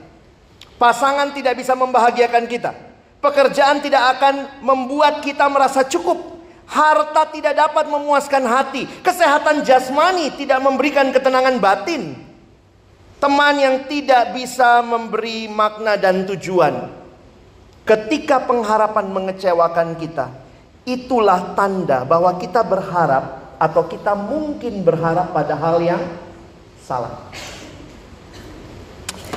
Pasangan 0.79 1.35
tidak 1.35 1.59
bisa 1.59 1.75
membahagiakan 1.75 2.47
kita. 2.47 2.86
Pekerjaan 3.27 3.83
tidak 3.83 4.15
akan 4.19 4.63
membuat 4.63 5.19
kita 5.19 5.51
merasa 5.51 5.83
cukup. 5.83 6.39
Harta 6.63 7.27
tidak 7.35 7.59
dapat 7.59 7.91
memuaskan 7.91 8.47
hati. 8.47 8.87
Kesehatan 9.03 9.67
jasmani 9.67 10.31
tidak 10.39 10.63
memberikan 10.63 11.11
ketenangan 11.11 11.59
batin. 11.59 12.15
Teman 13.19 13.59
yang 13.59 13.77
tidak 13.91 14.31
bisa 14.31 14.79
memberi 14.79 15.51
makna 15.51 15.99
dan 15.99 16.23
tujuan. 16.31 16.87
Ketika 17.83 18.47
pengharapan 18.47 19.11
mengecewakan 19.11 19.99
kita, 19.99 20.31
itulah 20.87 21.59
tanda 21.59 22.07
bahwa 22.07 22.31
kita 22.39 22.63
berharap 22.63 23.59
atau 23.59 23.91
kita 23.91 24.15
mungkin 24.15 24.87
berharap 24.87 25.35
pada 25.35 25.59
hal 25.59 25.83
yang 25.83 26.03
salah. 26.79 27.27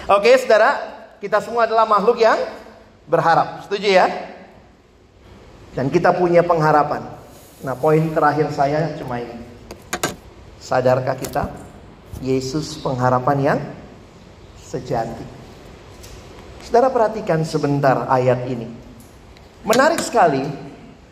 Oke, 0.05 0.29
saudara, 0.37 0.77
kita 1.17 1.41
semua 1.41 1.65
adalah 1.65 1.89
makhluk 1.89 2.21
yang 2.21 2.37
berharap. 3.09 3.65
Setuju 3.65 3.89
ya? 3.89 4.07
Dan 5.73 5.89
kita 5.89 6.13
punya 6.13 6.45
pengharapan. 6.45 7.09
Nah, 7.65 7.75
poin 7.75 8.13
terakhir 8.13 8.53
saya 8.53 8.95
cuma 8.95 9.19
ini. 9.19 9.41
Sadarkah 10.61 11.17
kita 11.17 11.49
Yesus 12.21 12.77
pengharapan 12.79 13.37
yang 13.41 13.59
sejati? 14.61 15.25
Saudara 16.63 16.93
perhatikan 16.93 17.41
sebentar 17.41 18.05
ayat 18.07 18.45
ini. 18.45 18.69
Menarik 19.65 19.99
sekali 19.99 20.69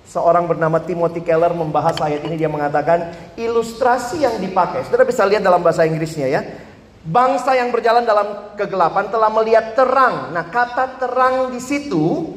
Seorang 0.07 0.47
bernama 0.47 0.79
Timothy 0.79 1.19
Keller 1.19 1.51
membahas 1.51 1.99
ayat 1.99 2.23
ini 2.23 2.39
dia 2.39 2.47
mengatakan 2.47 3.11
ilustrasi 3.35 4.23
yang 4.23 4.39
dipakai. 4.39 4.87
Saudara 4.87 5.03
bisa 5.03 5.27
lihat 5.27 5.43
dalam 5.43 5.59
bahasa 5.59 5.83
Inggrisnya 5.83 6.31
ya. 6.31 6.41
Bangsa 7.07 7.55
yang 7.55 7.71
berjalan 7.71 8.03
dalam 8.03 8.51
kegelapan 8.59 9.07
telah 9.07 9.31
melihat 9.31 9.79
terang. 9.79 10.35
Nah, 10.35 10.43
kata 10.51 10.99
terang 10.99 11.55
di 11.55 11.63
situ 11.63 12.35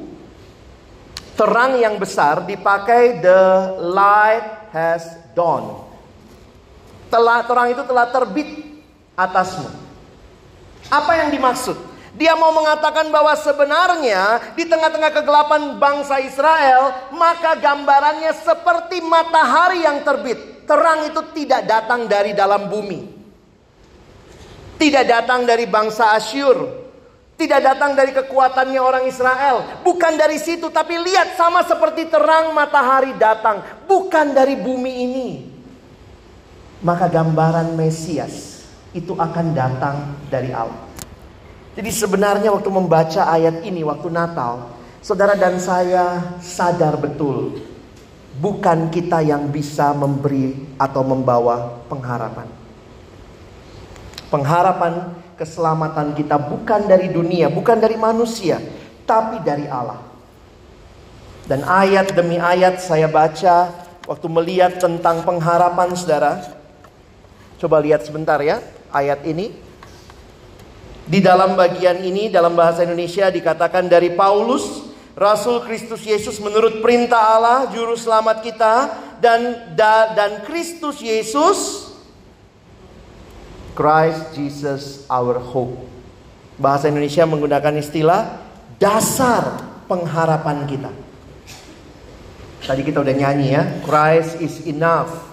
terang 1.35 1.75
yang 1.83 1.99
besar 1.99 2.47
dipakai 2.47 3.19
the 3.19 3.43
light 3.83 4.71
has 4.71 5.03
dawned. 5.35 5.75
Telah 7.11 7.43
terang 7.43 7.75
itu 7.75 7.83
telah 7.83 8.07
terbit 8.15 8.47
atasmu. 9.19 9.67
Apa 10.87 11.19
yang 11.19 11.35
dimaksud? 11.35 11.75
Dia 12.15 12.39
mau 12.39 12.55
mengatakan 12.55 13.11
bahwa 13.11 13.35
sebenarnya 13.39 14.55
di 14.55 14.67
tengah-tengah 14.67 15.11
kegelapan 15.15 15.83
bangsa 15.83 16.23
Israel, 16.23 17.11
maka 17.11 17.59
gambarannya 17.59 18.35
seperti 18.39 19.03
matahari 19.03 19.83
yang 19.83 20.03
terbit. 20.07 20.63
Terang 20.63 21.11
itu 21.11 21.23
tidak 21.35 21.67
datang 21.67 22.07
dari 22.07 22.31
dalam 22.35 22.71
bumi. 22.71 23.20
Tidak 24.81 25.05
datang 25.05 25.45
dari 25.45 25.69
bangsa 25.69 26.17
Asyur. 26.17 26.81
Tidak 27.37 27.61
datang 27.61 27.93
dari 27.93 28.17
kekuatannya 28.17 28.81
orang 28.81 29.05
Israel. 29.05 29.85
Bukan 29.85 30.17
dari 30.17 30.41
situ. 30.41 30.73
Tapi 30.73 30.97
lihat 30.97 31.37
sama 31.37 31.61
seperti 31.69 32.09
terang 32.09 32.57
matahari 32.57 33.13
datang. 33.21 33.61
Bukan 33.85 34.33
dari 34.33 34.57
bumi 34.57 34.93
ini. 35.05 35.29
Maka 36.81 37.13
gambaran 37.13 37.77
Mesias 37.77 38.65
itu 38.97 39.13
akan 39.13 39.53
datang 39.53 40.17
dari 40.33 40.49
Allah. 40.49 40.89
Jadi 41.77 41.91
sebenarnya 41.93 42.49
waktu 42.49 42.71
membaca 42.73 43.29
ayat 43.29 43.61
ini 43.61 43.85
waktu 43.85 44.09
Natal. 44.09 44.81
Saudara 45.05 45.37
dan 45.37 45.61
saya 45.61 46.37
sadar 46.41 46.97
betul. 46.97 47.61
Bukan 48.41 48.89
kita 48.89 49.21
yang 49.21 49.53
bisa 49.53 49.93
memberi 49.93 50.77
atau 50.81 51.05
membawa 51.05 51.85
pengharapan. 51.89 52.60
Pengharapan 54.31 55.19
keselamatan 55.35 56.15
kita 56.15 56.39
bukan 56.39 56.87
dari 56.87 57.11
dunia, 57.11 57.51
bukan 57.51 57.83
dari 57.83 57.99
manusia, 57.99 58.63
tapi 59.03 59.43
dari 59.43 59.67
Allah. 59.67 59.99
Dan 61.51 61.67
ayat 61.67 62.15
demi 62.15 62.39
ayat 62.39 62.79
saya 62.79 63.11
baca 63.11 63.75
waktu 64.07 64.27
melihat 64.31 64.79
tentang 64.79 65.27
pengharapan 65.27 65.91
saudara. 65.99 66.47
Coba 67.59 67.83
lihat 67.83 68.07
sebentar 68.07 68.39
ya 68.39 68.63
ayat 68.95 69.27
ini. 69.27 69.51
Di 71.11 71.19
dalam 71.19 71.59
bagian 71.59 71.99
ini 72.07 72.31
dalam 72.31 72.55
bahasa 72.55 72.87
Indonesia 72.87 73.27
dikatakan 73.35 73.91
dari 73.91 74.15
Paulus, 74.15 74.95
Rasul 75.19 75.67
Kristus 75.67 76.07
Yesus 76.07 76.39
menurut 76.39 76.79
perintah 76.79 77.35
Allah 77.35 77.59
juru 77.75 77.99
selamat 77.99 78.47
kita 78.47 78.75
dan 79.19 79.75
dan 79.75 80.47
Kristus 80.47 81.03
Yesus 81.03 81.90
Christ 83.81 84.37
Jesus 84.37 85.09
our 85.09 85.41
hope. 85.41 85.73
Bahasa 86.61 86.93
Indonesia 86.93 87.25
menggunakan 87.25 87.81
istilah 87.81 88.45
dasar 88.77 89.57
pengharapan 89.89 90.69
kita. 90.69 90.93
Tadi 92.61 92.85
kita 92.85 93.01
udah 93.01 93.17
nyanyi 93.17 93.57
ya, 93.57 93.81
Christ 93.81 94.37
is 94.45 94.69
enough. 94.69 95.33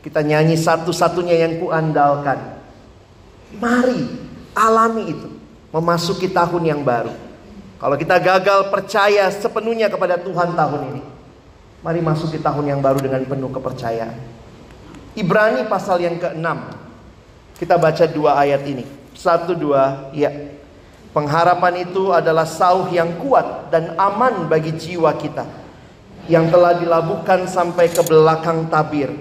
Kita 0.00 0.24
nyanyi 0.24 0.56
satu-satunya 0.56 1.36
yang 1.36 1.60
kuandalkan. 1.60 2.64
Mari 3.60 4.08
alami 4.56 5.12
itu, 5.12 5.28
memasuki 5.68 6.32
tahun 6.32 6.64
yang 6.64 6.80
baru. 6.80 7.12
Kalau 7.76 7.96
kita 8.00 8.16
gagal 8.16 8.72
percaya 8.72 9.28
sepenuhnya 9.28 9.92
kepada 9.92 10.16
Tuhan 10.16 10.56
tahun 10.56 10.96
ini, 10.96 11.02
mari 11.84 12.00
masuki 12.00 12.40
tahun 12.40 12.72
yang 12.72 12.80
baru 12.80 13.04
dengan 13.04 13.20
penuh 13.28 13.52
kepercayaan. 13.52 14.16
Ibrani 15.12 15.68
pasal 15.68 16.00
yang 16.00 16.16
ke-6 16.16 16.80
kita 17.58 17.76
baca 17.78 18.04
dua 18.08 18.38
ayat 18.40 18.62
ini. 18.66 18.84
Satu 19.12 19.54
dua, 19.54 20.10
ya. 20.16 20.30
Pengharapan 21.12 21.84
itu 21.84 22.08
adalah 22.08 22.48
sauh 22.48 22.88
yang 22.88 23.20
kuat 23.20 23.68
dan 23.68 23.92
aman 24.00 24.48
bagi 24.48 24.72
jiwa 24.72 25.12
kita. 25.14 25.44
Yang 26.26 26.56
telah 26.56 26.72
dilabuhkan 26.80 27.44
sampai 27.44 27.92
ke 27.92 28.00
belakang 28.02 28.66
tabir. 28.72 29.12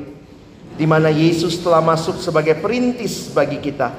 Di 0.79 0.87
mana 0.87 1.11
Yesus 1.11 1.59
telah 1.59 1.83
masuk 1.83 2.23
sebagai 2.23 2.55
perintis 2.63 3.27
bagi 3.29 3.59
kita. 3.59 3.91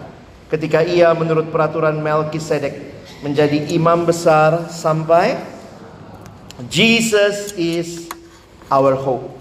Ketika 0.48 0.80
ia 0.80 1.12
menurut 1.12 1.52
peraturan 1.52 2.00
Melkisedek 2.00 2.74
menjadi 3.20 3.70
imam 3.76 4.08
besar 4.08 4.72
sampai 4.72 5.36
Jesus 6.66 7.52
is 7.60 8.08
our 8.72 8.96
hope. 8.96 9.36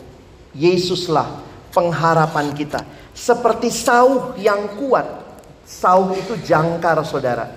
Yesuslah 0.52 1.40
pengharapan 1.72 2.52
kita 2.52 2.84
seperti 3.12 3.72
sauh 3.72 4.36
yang 4.40 4.80
kuat. 4.80 5.08
Sauh 5.68 6.12
itu 6.18 6.36
jangkar 6.42 7.00
saudara. 7.08 7.48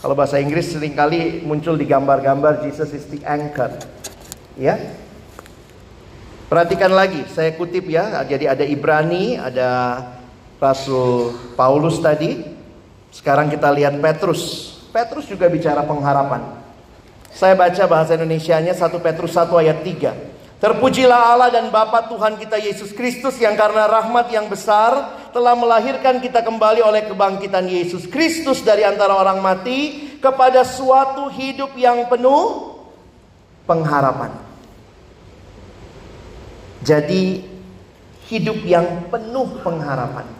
Kalau 0.00 0.18
bahasa 0.18 0.42
Inggris 0.42 0.72
sering 0.72 0.98
kali 0.98 1.44
muncul 1.46 1.78
di 1.78 1.86
gambar-gambar 1.86 2.64
Jesus 2.66 2.90
is 2.90 3.06
the 3.06 3.22
anchor. 3.22 3.70
Ya. 4.58 4.98
Perhatikan 6.50 6.92
lagi, 6.92 7.24
saya 7.32 7.54
kutip 7.54 7.86
ya. 7.88 8.24
Jadi 8.26 8.44
ada 8.50 8.64
Ibrani, 8.66 9.38
ada 9.38 10.00
Rasul 10.58 11.32
Paulus 11.54 12.02
tadi. 12.02 12.44
Sekarang 13.12 13.52
kita 13.52 13.68
lihat 13.70 14.00
Petrus. 14.00 14.74
Petrus 14.90 15.28
juga 15.28 15.48
bicara 15.48 15.84
pengharapan. 15.84 16.60
Saya 17.32 17.56
baca 17.56 17.84
bahasa 17.88 18.12
Indonesianya 18.16 18.76
1 18.76 18.92
Petrus 19.00 19.32
1 19.32 19.48
ayat 19.56 19.80
3. 19.80 20.31
Terpujilah 20.62 21.34
Allah 21.34 21.50
dan 21.50 21.74
Bapa 21.74 22.06
Tuhan 22.06 22.38
kita 22.38 22.54
Yesus 22.54 22.94
Kristus 22.94 23.34
yang 23.42 23.58
karena 23.58 23.90
rahmat 23.90 24.30
yang 24.30 24.46
besar 24.46 25.18
telah 25.34 25.58
melahirkan 25.58 26.22
kita 26.22 26.38
kembali 26.38 26.78
oleh 26.78 27.02
kebangkitan 27.10 27.66
Yesus 27.66 28.06
Kristus 28.06 28.62
dari 28.62 28.86
antara 28.86 29.18
orang 29.18 29.42
mati 29.42 30.14
kepada 30.22 30.62
suatu 30.62 31.26
hidup 31.34 31.74
yang 31.74 32.06
penuh 32.06 32.78
pengharapan. 33.66 34.30
Jadi 36.86 37.42
hidup 38.30 38.62
yang 38.62 39.10
penuh 39.10 39.58
pengharapan. 39.66 40.30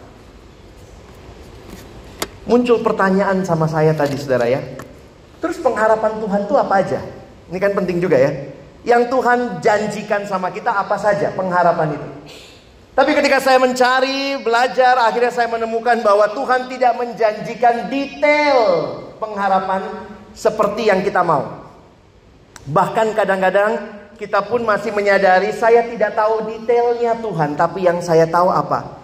Muncul 2.47 2.79
pertanyaan 2.79 3.43
sama 3.43 3.67
saya 3.67 3.91
tadi 3.91 4.15
saudara 4.15 4.47
ya. 4.47 4.63
Terus 5.43 5.59
pengharapan 5.59 6.15
Tuhan 6.23 6.47
itu 6.47 6.55
apa 6.55 6.79
aja? 6.79 7.03
Ini 7.51 7.59
kan 7.59 7.75
penting 7.75 7.99
juga 7.99 8.15
ya. 8.15 8.52
Yang 8.83 9.15
Tuhan 9.15 9.39
janjikan 9.63 10.27
sama 10.27 10.51
kita 10.51 10.71
apa 10.75 10.99
saja 10.99 11.31
pengharapan 11.31 11.95
itu. 11.95 12.09
Tapi 12.93 13.11
ketika 13.17 13.41
saya 13.41 13.57
mencari, 13.57 14.37
belajar, 14.45 15.01
akhirnya 15.01 15.33
saya 15.33 15.49
menemukan 15.49 16.03
bahwa 16.05 16.29
Tuhan 16.29 16.69
tidak 16.69 16.93
menjanjikan 16.93 17.89
detail 17.89 18.59
pengharapan 19.17 19.81
seperti 20.37 20.93
yang 20.93 21.01
kita 21.01 21.25
mau. 21.25 21.63
Bahkan 22.69 23.17
kadang-kadang 23.17 23.71
kita 24.21 24.45
pun 24.45 24.61
masih 24.61 24.93
menyadari 24.93 25.49
saya 25.57 25.89
tidak 25.89 26.13
tahu 26.13 26.45
detailnya 26.45 27.17
Tuhan, 27.17 27.57
tapi 27.57 27.89
yang 27.89 27.97
saya 27.97 28.29
tahu 28.29 28.53
apa? 28.53 29.01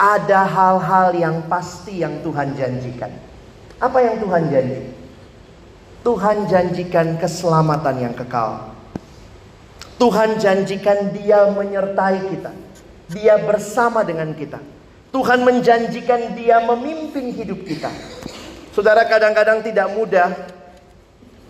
Ada 0.00 0.48
hal-hal 0.48 1.08
yang 1.12 1.36
pasti 1.44 2.00
yang 2.00 2.24
Tuhan 2.24 2.56
janjikan. 2.56 3.12
Apa 3.76 4.00
yang 4.00 4.16
Tuhan 4.16 4.48
janji? 4.48 4.80
Tuhan 6.00 6.36
janjikan 6.48 7.20
keselamatan 7.20 7.96
yang 8.00 8.14
kekal. 8.16 8.75
Tuhan 9.96 10.36
janjikan 10.36 11.12
dia 11.16 11.48
menyertai 11.48 12.18
kita. 12.28 12.52
Dia 13.12 13.40
bersama 13.40 14.04
dengan 14.04 14.36
kita. 14.36 14.60
Tuhan 15.08 15.40
menjanjikan 15.40 16.36
dia 16.36 16.60
memimpin 16.60 17.32
hidup 17.32 17.64
kita. 17.64 17.88
Saudara 18.76 19.08
kadang-kadang 19.08 19.64
tidak 19.64 19.88
mudah. 19.96 20.28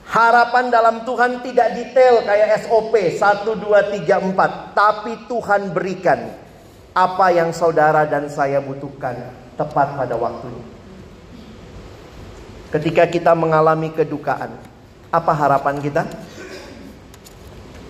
Harapan 0.07 0.71
dalam 0.71 1.03
Tuhan 1.03 1.43
tidak 1.43 1.75
detail 1.75 2.23
kayak 2.23 2.71
SOP 2.71 2.95
1, 2.95 3.19
2, 3.43 4.07
3, 4.07 4.31
4. 4.31 4.79
Tapi 4.79 5.13
Tuhan 5.27 5.75
berikan 5.75 6.31
apa 6.95 7.27
yang 7.35 7.51
saudara 7.51 8.07
dan 8.07 8.31
saya 8.31 8.63
butuhkan 8.63 9.19
tepat 9.59 9.99
pada 9.99 10.15
waktunya. 10.15 10.63
Ketika 12.71 13.11
kita 13.11 13.35
mengalami 13.35 13.91
kedukaan, 13.91 14.55
apa 15.11 15.33
harapan 15.35 15.83
kita? 15.83 16.07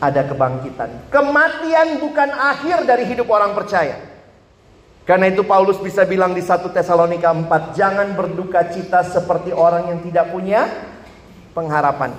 Ada 0.00 0.22
kebangkitan. 0.24 1.08
Kematian 1.08 2.00
bukan 2.00 2.30
akhir 2.32 2.84
dari 2.84 3.04
hidup 3.08 3.28
orang 3.32 3.56
percaya. 3.56 3.96
Karena 5.06 5.30
itu 5.30 5.46
Paulus 5.46 5.78
bisa 5.78 6.02
bilang 6.02 6.34
di 6.34 6.42
1 6.42 6.66
Tesalonika 6.74 7.30
4, 7.30 7.78
jangan 7.78 8.10
berduka 8.18 8.66
cita 8.66 9.06
seperti 9.06 9.54
orang 9.54 9.94
yang 9.94 9.98
tidak 10.02 10.34
punya 10.34 10.66
pengharapan. 11.54 12.10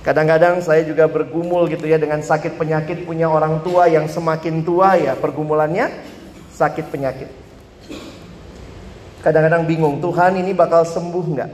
Kadang-kadang 0.00 0.62
saya 0.62 0.86
juga 0.86 1.10
bergumul 1.10 1.66
gitu 1.66 1.84
ya 1.84 1.98
dengan 1.98 2.22
sakit 2.22 2.56
penyakit 2.56 3.04
punya 3.04 3.26
orang 3.26 3.60
tua 3.66 3.90
yang 3.90 4.06
semakin 4.06 4.62
tua 4.62 4.94
ya 4.94 5.18
pergumulannya 5.18 5.90
sakit 6.54 6.88
penyakit. 6.88 7.28
Kadang-kadang 9.20 9.66
bingung, 9.66 9.98
Tuhan 9.98 10.38
ini 10.38 10.54
bakal 10.54 10.86
sembuh 10.86 11.26
nggak? 11.34 11.50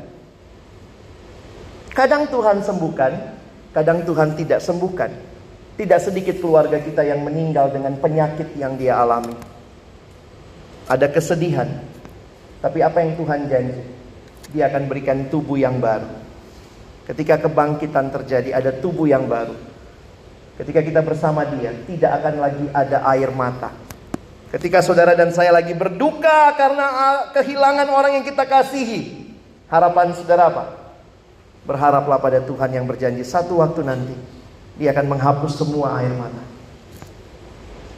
Kadang 1.97 2.29
Tuhan 2.29 2.61
sembuhkan, 2.61 3.13
Kadang 3.73 4.05
Tuhan 4.05 4.37
tidak 4.37 4.61
sembuhkan. 4.61 5.11
Tidak 5.73 6.01
sedikit 6.05 6.37
keluarga 6.37 6.77
kita 6.77 7.01
yang 7.01 7.25
meninggal 7.25 7.73
dengan 7.73 7.97
penyakit 7.97 8.53
yang 8.61 8.77
dia 8.77 9.01
alami. 9.01 9.33
Ada 10.85 11.09
kesedihan. 11.09 11.69
Tapi 12.61 12.79
apa 12.85 13.01
yang 13.01 13.17
Tuhan 13.17 13.49
janji? 13.49 13.81
Dia 14.53 14.69
akan 14.69 14.85
berikan 14.85 15.33
tubuh 15.33 15.57
yang 15.57 15.81
baru. 15.81 16.07
Ketika 17.09 17.49
kebangkitan 17.49 18.13
terjadi 18.13 18.53
ada 18.53 18.71
tubuh 18.77 19.09
yang 19.09 19.25
baru. 19.25 19.57
Ketika 20.61 20.85
kita 20.85 21.01
bersama 21.01 21.49
dia 21.49 21.73
tidak 21.89 22.13
akan 22.21 22.35
lagi 22.37 22.67
ada 22.77 23.09
air 23.09 23.33
mata. 23.33 23.73
Ketika 24.53 24.85
saudara 24.85 25.17
dan 25.17 25.33
saya 25.33 25.49
lagi 25.49 25.73
berduka 25.73 26.53
karena 26.61 26.85
ah, 26.85 27.19
kehilangan 27.33 27.89
orang 27.89 28.21
yang 28.21 28.25
kita 28.29 28.45
kasihi. 28.45 29.33
Harapan 29.73 30.13
saudara 30.13 30.53
apa? 30.53 30.82
Berharaplah 31.63 32.19
pada 32.19 32.43
Tuhan 32.43 32.75
yang 32.75 32.85
berjanji 32.91 33.23
satu 33.23 33.63
waktu 33.63 33.87
nanti 33.87 34.15
Dia 34.75 34.91
akan 34.91 35.15
menghapus 35.15 35.53
semua 35.63 36.01
air 36.01 36.11
mata. 36.17 36.43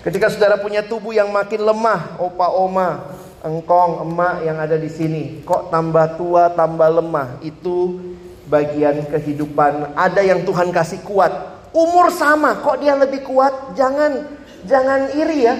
Ketika 0.04 0.28
saudara 0.28 0.60
punya 0.60 0.84
tubuh 0.84 1.16
yang 1.16 1.32
makin 1.32 1.64
lemah, 1.64 2.20
opa 2.20 2.52
oma, 2.52 3.08
engkong, 3.40 4.04
emak 4.04 4.44
yang 4.44 4.60
ada 4.60 4.76
di 4.76 4.92
sini, 4.92 5.40
kok 5.48 5.72
tambah 5.72 6.20
tua, 6.20 6.52
tambah 6.52 7.00
lemah. 7.00 7.40
Itu 7.40 8.04
bagian 8.44 9.08
kehidupan. 9.08 9.96
Ada 9.96 10.20
yang 10.20 10.44
Tuhan 10.44 10.68
kasih 10.76 11.00
kuat. 11.08 11.32
Umur 11.72 12.12
sama, 12.12 12.60
kok 12.60 12.84
dia 12.84 12.92
lebih 13.00 13.24
kuat? 13.24 13.72
Jangan 13.80 14.28
jangan 14.68 15.08
iri 15.16 15.48
ya. 15.48 15.56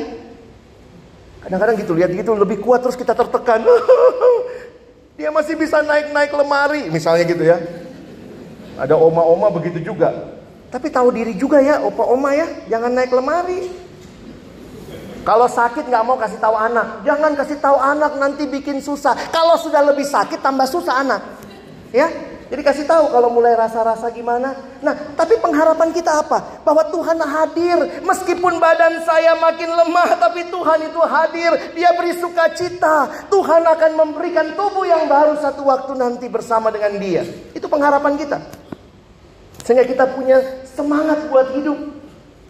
Kadang-kadang 1.41 1.77
gitu 1.81 1.97
lihat 1.97 2.13
gitu 2.13 2.37
lebih 2.37 2.61
kuat 2.61 2.85
terus 2.85 3.01
kita 3.01 3.17
tertekan. 3.17 3.65
dia 5.21 5.33
masih 5.33 5.57
bisa 5.57 5.81
naik-naik 5.81 6.37
lemari, 6.37 6.93
misalnya 6.93 7.25
gitu 7.25 7.45
ya. 7.49 7.57
Ada 8.75 8.99
oma-oma 8.99 9.51
begitu 9.55 9.79
juga. 9.83 10.11
Tapi 10.75 10.91
tahu 10.91 11.15
diri 11.15 11.39
juga 11.39 11.63
ya, 11.63 11.79
opa 11.87 12.03
oma 12.03 12.35
ya, 12.35 12.51
jangan 12.67 12.91
naik 12.91 13.15
lemari. 13.15 13.71
Kalau 15.25 15.49
sakit 15.49 15.89
nggak 15.89 16.05
mau 16.05 16.19
kasih 16.21 16.37
tahu 16.37 16.53
anak, 16.53 17.07
jangan 17.07 17.33
kasih 17.33 17.57
tahu 17.63 17.79
anak 17.81 18.13
nanti 18.21 18.45
bikin 18.45 18.83
susah. 18.83 19.17
Kalau 19.33 19.57
sudah 19.57 19.81
lebih 19.81 20.05
sakit 20.05 20.43
tambah 20.43 20.67
susah 20.69 21.01
anak, 21.01 21.23
ya. 21.95 22.11
Jadi 22.45 22.61
kasih 22.61 22.85
tahu 22.85 23.09
kalau 23.09 23.33
mulai 23.33 23.57
rasa-rasa 23.57 24.13
gimana. 24.13 24.53
Nah, 24.85 24.93
tapi 25.17 25.41
pengharapan 25.41 25.91
kita 25.97 26.23
apa? 26.23 26.61
Bahwa 26.61 26.85
Tuhan 26.93 27.17
hadir. 27.17 28.05
Meskipun 28.05 28.61
badan 28.61 29.01
saya 29.03 29.33
makin 29.41 29.73
lemah, 29.73 30.21
tapi 30.21 30.47
Tuhan 30.53 30.87
itu 30.87 31.01
hadir. 31.03 31.51
Dia 31.73 31.97
beri 31.97 32.15
sukacita. 32.21 33.27
Tuhan 33.33 33.65
akan 33.65 33.91
memberikan 33.97 34.53
tubuh 34.55 34.85
yang 34.85 35.09
baru 35.09 35.41
satu 35.41 35.65
waktu 35.67 35.97
nanti 35.97 36.29
bersama 36.29 36.69
dengan 36.69 37.01
dia. 37.01 37.25
Itu 37.57 37.65
pengharapan 37.67 38.13
kita. 38.21 38.39
Sehingga 39.65 39.89
kita 39.89 40.05
punya 40.13 40.39
semangat 40.69 41.25
buat 41.33 41.57
hidup. 41.57 41.79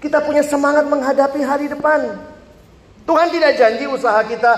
Kita 0.02 0.20
punya 0.20 0.42
semangat 0.42 0.84
menghadapi 0.90 1.40
hari 1.40 1.70
depan. 1.70 2.18
Tuhan 3.06 3.28
tidak 3.30 3.56
janji 3.56 3.84
usaha 3.86 4.20
kita 4.26 4.52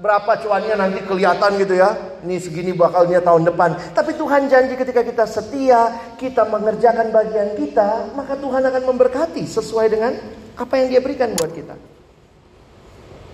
berapa 0.00 0.32
cuannya 0.40 0.74
nanti 0.74 1.00
kelihatan 1.06 1.60
gitu 1.60 1.78
ya. 1.78 1.94
Ini 2.26 2.36
segini 2.40 2.72
bakalnya 2.74 3.22
tahun 3.22 3.46
depan. 3.48 3.94
Tapi 3.94 4.16
Tuhan 4.18 4.50
janji 4.50 4.74
ketika 4.74 5.06
kita 5.06 5.24
setia, 5.28 5.94
kita 6.18 6.48
mengerjakan 6.48 7.12
bagian 7.14 7.54
kita, 7.54 8.10
maka 8.16 8.34
Tuhan 8.36 8.64
akan 8.64 8.82
memberkati 8.90 9.44
sesuai 9.46 9.86
dengan 9.88 10.12
apa 10.56 10.74
yang 10.80 10.86
dia 10.90 11.00
berikan 11.00 11.32
buat 11.36 11.52
kita. 11.52 11.76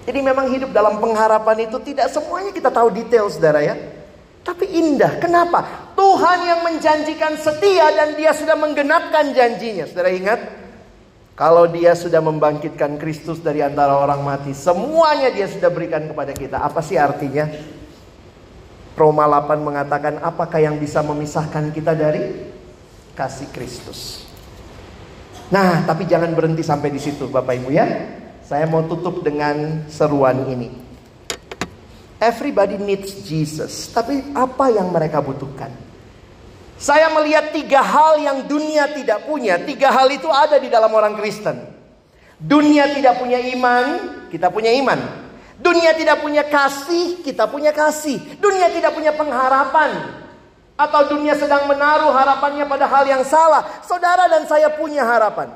Jadi 0.07 0.21
memang 0.23 0.47
hidup 0.55 0.71
dalam 0.71 1.03
pengharapan 1.03 1.67
itu 1.67 1.83
tidak 1.83 2.07
semuanya 2.15 2.55
kita 2.55 2.71
tahu 2.71 2.95
detail 2.95 3.27
saudara 3.27 3.59
ya. 3.63 3.75
Tapi 4.47 4.71
indah. 4.71 5.19
Kenapa? 5.19 5.86
Tuhan 5.97 6.39
yang 6.45 6.61
menjanjikan 6.61 7.41
setia 7.41 7.89
dan 7.97 8.13
dia 8.21 8.37
sudah 8.37 8.53
menggenapkan 8.55 9.33
janjinya. 9.33 9.89
Saudara 9.89 10.13
ingat? 10.13 10.41
Kalau 11.37 11.69
dia 11.69 11.93
sudah 11.93 12.21
membangkitkan 12.25 12.97
Kristus 12.97 13.41
dari 13.45 13.61
antara 13.61 13.97
orang 13.97 14.25
mati, 14.25 14.57
semuanya 14.57 15.29
dia 15.33 15.49
sudah 15.49 15.69
berikan 15.69 16.09
kepada 16.09 16.33
kita. 16.33 16.61
Apa 16.65 16.81
sih 16.81 16.97
artinya? 16.97 17.49
Roma 18.97 19.29
8 19.29 19.61
mengatakan, 19.61 20.25
apakah 20.25 20.57
yang 20.57 20.81
bisa 20.81 21.05
memisahkan 21.05 21.77
kita 21.77 21.93
dari 21.93 22.49
kasih 23.13 23.53
Kristus? 23.53 24.25
Nah, 25.53 25.85
tapi 25.85 26.09
jangan 26.09 26.33
berhenti 26.33 26.65
sampai 26.65 26.89
di 26.89 27.01
situ, 27.01 27.29
Bapak 27.29 27.61
Ibu 27.61 27.69
ya. 27.69 27.85
Saya 28.41 28.65
mau 28.65 28.81
tutup 28.89 29.21
dengan 29.21 29.85
seruan 29.93 30.49
ini. 30.49 30.73
Everybody 32.17 32.81
needs 32.81 33.29
Jesus, 33.29 33.93
tapi 33.93 34.33
apa 34.33 34.73
yang 34.73 34.89
mereka 34.89 35.21
butuhkan? 35.21 35.86
Saya 36.77 37.09
melihat 37.09 37.57
tiga 37.57 37.81
hal 37.81 38.21
yang 38.21 38.39
dunia 38.45 38.93
tidak 38.93 39.25
punya. 39.25 39.57
Tiga 39.65 39.89
hal 39.89 40.13
itu 40.13 40.29
ada 40.29 40.61
di 40.61 40.69
dalam 40.69 40.93
orang 40.93 41.17
Kristen. 41.17 41.57
Dunia 42.37 42.93
tidak 42.93 43.17
punya 43.17 43.41
iman, 43.57 43.85
kita 44.29 44.53
punya 44.53 44.69
iman. 44.85 45.01
Dunia 45.57 45.97
tidak 45.97 46.21
punya 46.21 46.45
kasih, 46.45 47.25
kita 47.25 47.49
punya 47.49 47.73
kasih. 47.73 48.21
Dunia 48.37 48.69
tidak 48.69 48.93
punya 48.93 49.17
pengharapan. 49.17 50.21
Atau 50.77 51.17
dunia 51.17 51.33
sedang 51.33 51.65
menaruh 51.65 52.13
harapannya 52.13 52.69
pada 52.69 52.85
hal 52.85 53.09
yang 53.09 53.25
salah. 53.25 53.81
Saudara 53.81 54.29
dan 54.29 54.45
saya 54.45 54.69
punya 54.69 55.01
harapan. 55.01 55.49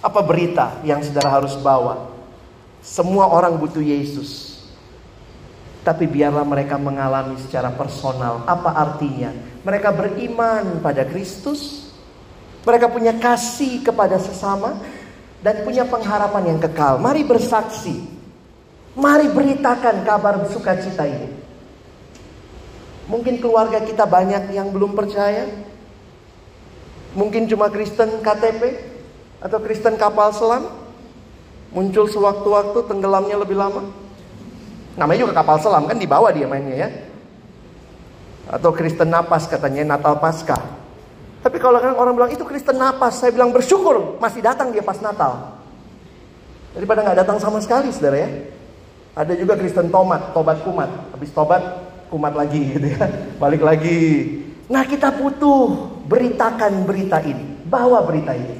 Apa 0.00 0.24
berita 0.24 0.80
yang 0.80 1.04
saudara 1.04 1.28
harus 1.28 1.52
bawa? 1.60 2.08
Semua 2.80 3.28
orang 3.28 3.60
butuh 3.60 3.84
Yesus. 3.84 4.53
Tapi 5.84 6.08
biarlah 6.08 6.48
mereka 6.48 6.80
mengalami 6.80 7.36
secara 7.36 7.68
personal. 7.68 8.40
Apa 8.48 8.72
artinya? 8.72 9.28
Mereka 9.68 9.92
beriman 9.92 10.80
pada 10.80 11.04
Kristus. 11.04 11.92
Mereka 12.64 12.88
punya 12.88 13.12
kasih 13.20 13.84
kepada 13.84 14.16
sesama. 14.16 14.80
Dan 15.44 15.60
punya 15.60 15.84
pengharapan 15.84 16.56
yang 16.56 16.58
kekal. 16.64 16.96
Mari 16.96 17.28
bersaksi. 17.28 18.00
Mari 18.96 19.28
beritakan 19.28 20.08
kabar 20.08 20.48
sukacita 20.48 21.04
ini. 21.04 21.28
Mungkin 23.04 23.44
keluarga 23.44 23.84
kita 23.84 24.08
banyak 24.08 24.56
yang 24.56 24.72
belum 24.72 24.96
percaya. 24.96 25.44
Mungkin 27.12 27.44
cuma 27.44 27.68
Kristen 27.68 28.24
KTP. 28.24 28.80
Atau 29.44 29.60
Kristen 29.60 30.00
kapal 30.00 30.32
selam. 30.32 30.64
Muncul 31.76 32.08
sewaktu-waktu 32.08 32.88
tenggelamnya 32.88 33.36
lebih 33.36 33.60
lama. 33.60 34.03
Namanya 34.94 35.26
juga 35.26 35.34
kapal 35.34 35.58
selam 35.58 35.90
kan 35.90 35.98
di 35.98 36.06
bawah 36.06 36.30
dia 36.30 36.46
mainnya 36.46 36.86
ya. 36.86 36.88
Atau 38.50 38.70
Kristen 38.76 39.10
napas 39.10 39.50
katanya 39.50 39.96
Natal 39.96 40.20
Paskah. 40.20 40.60
Tapi 41.44 41.60
kalau 41.60 41.76
kan 41.76 41.92
orang 41.92 42.14
bilang 42.16 42.32
itu 42.32 42.44
Kristen 42.46 42.80
napas, 42.80 43.20
saya 43.20 43.34
bilang 43.34 43.52
bersyukur 43.52 44.16
masih 44.16 44.40
datang 44.40 44.72
dia 44.72 44.80
pas 44.80 44.96
Natal. 45.02 45.60
Daripada 46.72 47.04
nggak 47.04 47.18
datang 47.20 47.38
sama 47.38 47.60
sekali, 47.60 47.92
saudara 47.92 48.24
ya. 48.24 48.30
Ada 49.14 49.38
juga 49.38 49.54
Kristen 49.54 49.92
tomat, 49.94 50.34
tobat 50.34 50.58
kumat. 50.66 50.90
Habis 51.14 51.30
tobat, 51.30 51.62
kumat 52.10 52.34
lagi 52.34 52.74
gitu 52.74 52.86
ya. 52.98 53.06
Balik 53.38 53.62
lagi. 53.62 54.00
Nah 54.66 54.82
kita 54.88 55.12
butuh 55.14 55.94
beritakan 56.08 56.82
berita 56.88 57.20
ini. 57.22 57.62
Bawa 57.68 58.02
berita 58.02 58.34
ini. 58.34 58.58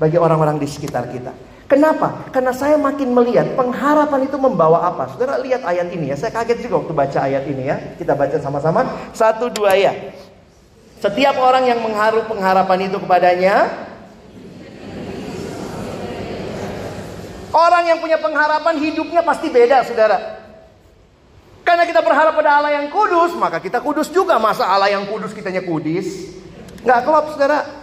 Bagi 0.00 0.16
orang-orang 0.16 0.56
di 0.56 0.66
sekitar 0.66 1.10
kita. 1.12 1.51
Kenapa? 1.72 2.28
Karena 2.28 2.52
saya 2.52 2.76
makin 2.76 3.16
melihat 3.16 3.56
pengharapan 3.56 4.28
itu 4.28 4.36
membawa 4.36 4.92
apa. 4.92 5.08
Saudara 5.08 5.40
lihat 5.40 5.64
ayat 5.64 5.88
ini 5.88 6.12
ya. 6.12 6.20
Saya 6.20 6.28
kaget 6.28 6.68
juga 6.68 6.84
waktu 6.84 6.92
baca 6.92 7.18
ayat 7.24 7.48
ini 7.48 7.64
ya. 7.64 7.96
Kita 7.96 8.12
baca 8.12 8.36
sama-sama. 8.36 8.84
Satu 9.16 9.48
dua 9.48 9.72
ya. 9.72 9.96
Setiap 11.00 11.32
orang 11.40 11.64
yang 11.64 11.80
mengharu 11.80 12.28
pengharapan 12.28 12.92
itu 12.92 13.00
kepadanya. 13.00 13.72
Orang 17.56 17.88
yang 17.88 18.04
punya 18.04 18.20
pengharapan 18.20 18.76
hidupnya 18.76 19.24
pasti 19.24 19.48
beda 19.48 19.88
saudara. 19.88 20.44
Karena 21.64 21.88
kita 21.88 22.04
berharap 22.04 22.36
pada 22.36 22.60
Allah 22.60 22.84
yang 22.84 22.92
kudus, 22.92 23.32
maka 23.40 23.64
kita 23.64 23.80
kudus 23.80 24.12
juga. 24.12 24.36
Masa 24.36 24.68
Allah 24.68 24.92
yang 24.92 25.08
kudus 25.08 25.32
kitanya 25.32 25.64
kudis? 25.64 26.36
Nggak 26.84 27.00
klop 27.00 27.32
saudara. 27.32 27.81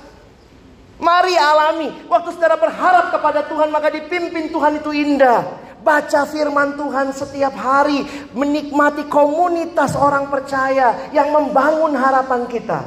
Mari 1.00 1.36
alami. 1.40 1.88
Waktu 2.12 2.36
saudara 2.36 2.60
berharap 2.60 3.16
kepada 3.16 3.48
Tuhan 3.48 3.72
maka 3.72 3.88
dipimpin 3.88 4.52
Tuhan 4.52 4.84
itu 4.84 4.92
indah. 4.92 5.48
Baca 5.80 6.28
firman 6.28 6.76
Tuhan 6.76 7.16
setiap 7.16 7.56
hari. 7.56 8.04
Menikmati 8.36 9.08
komunitas 9.08 9.96
orang 9.96 10.28
percaya 10.28 11.08
yang 11.16 11.32
membangun 11.32 11.96
harapan 11.96 12.44
kita. 12.52 12.84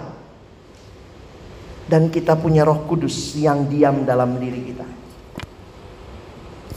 Dan 1.88 2.12
kita 2.12 2.36
punya 2.36 2.68
roh 2.68 2.84
kudus 2.84 3.32
yang 3.36 3.64
diam 3.68 4.04
dalam 4.04 4.36
diri 4.36 4.60
kita. 4.60 4.86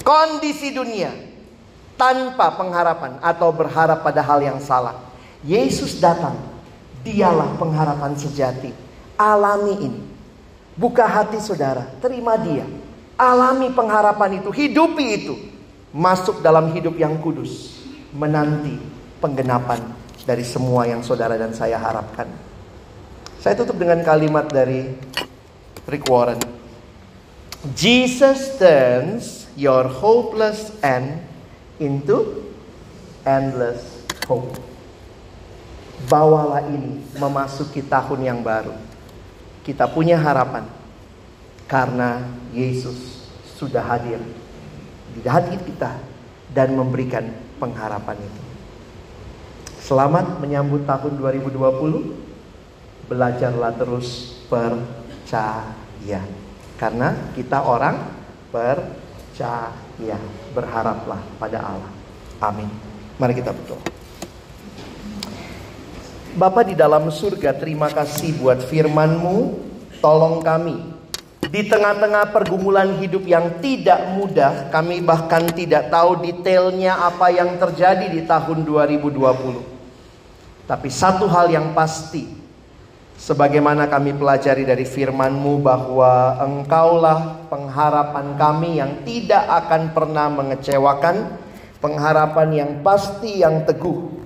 Kondisi 0.08 0.72
dunia 0.72 1.12
tanpa 2.00 2.56
pengharapan 2.56 3.20
atau 3.20 3.52
berharap 3.52 4.04
pada 4.08 4.24
hal 4.24 4.40
yang 4.40 4.60
salah. 4.64 5.04
Yesus 5.44 6.00
datang. 6.00 6.40
Dialah 7.04 7.60
pengharapan 7.60 8.16
sejati. 8.16 8.72
Alami 9.20 9.76
ini. 9.84 10.14
Buka 10.76 11.08
hati 11.08 11.40
saudara, 11.40 11.88
terima 12.04 12.36
dia. 12.36 12.68
Alami 13.16 13.72
pengharapan 13.72 14.44
itu, 14.44 14.52
hidupi 14.52 15.06
itu. 15.24 15.36
Masuk 15.96 16.44
dalam 16.44 16.76
hidup 16.76 17.00
yang 17.00 17.16
kudus. 17.24 17.80
Menanti 18.12 18.76
penggenapan 19.24 19.80
dari 20.28 20.44
semua 20.44 20.84
yang 20.84 21.00
saudara 21.00 21.40
dan 21.40 21.56
saya 21.56 21.80
harapkan. 21.80 22.28
Saya 23.40 23.56
tutup 23.56 23.80
dengan 23.80 24.04
kalimat 24.04 24.52
dari 24.52 24.92
Rick 25.88 26.12
Warren. 26.12 26.44
Jesus 27.72 28.60
turns 28.60 29.48
your 29.56 29.88
hopeless 29.88 30.76
end 30.84 31.24
into 31.80 32.44
endless 33.24 34.04
hope. 34.28 34.60
Bawalah 36.12 36.68
ini 36.68 37.00
memasuki 37.16 37.80
tahun 37.80 38.28
yang 38.28 38.40
baru 38.44 38.85
kita 39.66 39.89
punya 39.89 40.22
harapan 40.22 40.70
karena 41.66 42.22
Yesus 42.53 43.26
sudah 43.57 43.82
hadir 43.82 44.22
di 45.18 45.26
hati 45.26 45.57
kita 45.57 45.97
dan 46.53 46.78
memberikan 46.78 47.26
pengharapan 47.57 48.22
itu. 48.22 48.41
Selamat 49.82 50.38
menyambut 50.38 50.86
tahun 50.86 51.18
2020. 51.18 53.09
Belajarlah 53.09 53.74
terus 53.78 54.38
percaya. 54.49 56.22
Karena 56.78 57.13
kita 57.34 57.66
orang 57.66 58.13
percaya. 58.49 60.18
Berharaplah 60.53 61.22
pada 61.38 61.59
Allah. 61.61 61.91
Amin. 62.41 62.70
Mari 63.22 63.34
kita 63.38 63.53
berdoa. 63.53 63.95
Bapa 66.36 66.68
di 66.68 66.76
dalam 66.76 67.08
surga, 67.08 67.56
terima 67.56 67.88
kasih 67.88 68.36
buat 68.44 68.60
firman-Mu. 68.68 69.64
Tolong 70.04 70.44
kami 70.44 70.96
di 71.56 71.64
tengah-tengah 71.72 72.36
pergumulan 72.36 73.00
hidup 73.00 73.24
yang 73.24 73.64
tidak 73.64 74.12
mudah, 74.20 74.68
kami 74.68 75.00
bahkan 75.00 75.48
tidak 75.56 75.88
tahu 75.88 76.20
detailnya 76.20 77.00
apa 77.00 77.32
yang 77.32 77.56
terjadi 77.56 78.12
di 78.12 78.28
tahun 78.28 78.68
2020. 78.68 79.64
Tapi 80.68 80.90
satu 80.92 81.24
hal 81.32 81.48
yang 81.48 81.72
pasti, 81.72 82.28
sebagaimana 83.16 83.88
kami 83.88 84.12
pelajari 84.20 84.68
dari 84.68 84.84
firman-Mu 84.84 85.64
bahwa 85.64 86.36
Engkaulah 86.44 87.48
pengharapan 87.48 88.36
kami 88.36 88.84
yang 88.84 89.08
tidak 89.08 89.48
akan 89.48 89.96
pernah 89.96 90.28
mengecewakan, 90.28 91.40
pengharapan 91.80 92.50
yang 92.52 92.72
pasti 92.84 93.40
yang 93.40 93.64
teguh. 93.64 94.25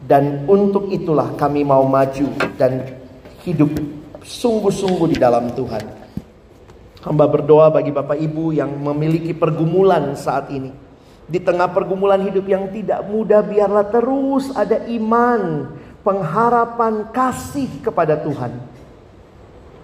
Dan 0.00 0.48
untuk 0.48 0.88
itulah 0.88 1.36
kami 1.36 1.60
mau 1.60 1.84
maju 1.84 2.26
dan 2.56 2.84
hidup 3.44 3.68
sungguh-sungguh 4.24 5.16
di 5.16 5.18
dalam 5.20 5.52
Tuhan. 5.52 5.84
Hamba 7.00 7.24
berdoa 7.28 7.72
bagi 7.72 7.92
Bapak 7.92 8.16
Ibu 8.20 8.52
yang 8.52 8.76
memiliki 8.76 9.32
pergumulan 9.32 10.12
saat 10.16 10.52
ini. 10.52 10.68
Di 11.30 11.38
tengah 11.40 11.70
pergumulan 11.70 12.20
hidup 12.26 12.44
yang 12.44 12.68
tidak 12.74 13.06
mudah, 13.06 13.40
biarlah 13.40 13.86
terus 13.88 14.50
ada 14.52 14.82
iman, 14.84 15.72
pengharapan, 16.02 17.08
kasih 17.14 17.70
kepada 17.80 18.18
Tuhan. 18.20 18.52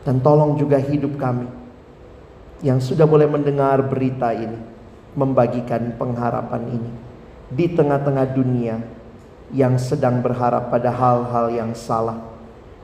Dan 0.05 0.21
tolong 0.21 0.59
juga 0.59 0.77
hidup 0.77 1.17
kami 1.17 1.49
yang 2.64 2.83
sudah 2.83 3.07
boleh 3.09 3.31
mendengar 3.31 3.81
berita 3.87 4.35
ini, 4.35 4.59
membagikan 5.14 5.95
pengharapan 5.97 6.62
ini 6.69 6.91
di 7.47 7.67
tengah-tengah 7.71 8.27
dunia 8.35 8.77
yang 9.57 9.80
sedang 9.80 10.20
berharap 10.20 10.68
pada 10.68 10.92
hal-hal 10.92 11.48
yang 11.48 11.72
salah. 11.72 12.20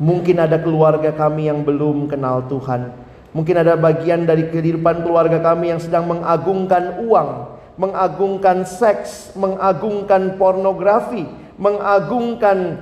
Mungkin 0.00 0.40
ada 0.40 0.56
keluarga 0.56 1.12
kami 1.12 1.52
yang 1.52 1.60
belum 1.60 2.08
kenal 2.08 2.48
Tuhan. 2.48 2.96
Mungkin 3.36 3.60
ada 3.60 3.76
bagian 3.76 4.24
dari 4.24 4.48
kehidupan 4.48 5.04
keluarga 5.04 5.36
kami 5.52 5.68
yang 5.68 5.80
sedang 5.80 6.08
mengagungkan 6.08 7.04
uang, 7.04 7.30
mengagungkan 7.76 8.64
seks, 8.64 9.36
mengagungkan 9.36 10.40
pornografi, 10.40 11.28
mengagungkan 11.60 12.80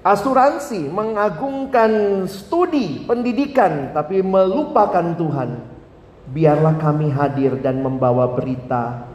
asuransi, 0.00 0.88
mengagungkan 0.88 2.24
studi, 2.24 3.04
pendidikan, 3.04 3.92
tapi 3.92 4.24
melupakan 4.24 5.12
Tuhan. 5.12 5.50
Biarlah 6.28 6.76
kami 6.76 7.08
hadir 7.08 7.56
dan 7.60 7.80
membawa 7.80 8.28
berita 8.32 9.08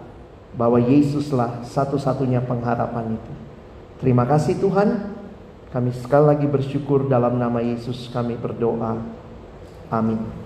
bahwa 0.54 0.82
Yesuslah 0.82 1.66
satu-satunya 1.66 2.42
pengharapan 2.46 3.18
itu. 3.18 3.43
Terima 4.04 4.28
kasih 4.28 4.60
Tuhan. 4.60 5.16
Kami 5.72 5.96
sekali 5.96 6.36
lagi 6.36 6.44
bersyukur 6.44 7.08
dalam 7.08 7.40
nama 7.40 7.64
Yesus 7.64 8.12
kami 8.12 8.36
berdoa. 8.36 9.00
Amin. 9.88 10.43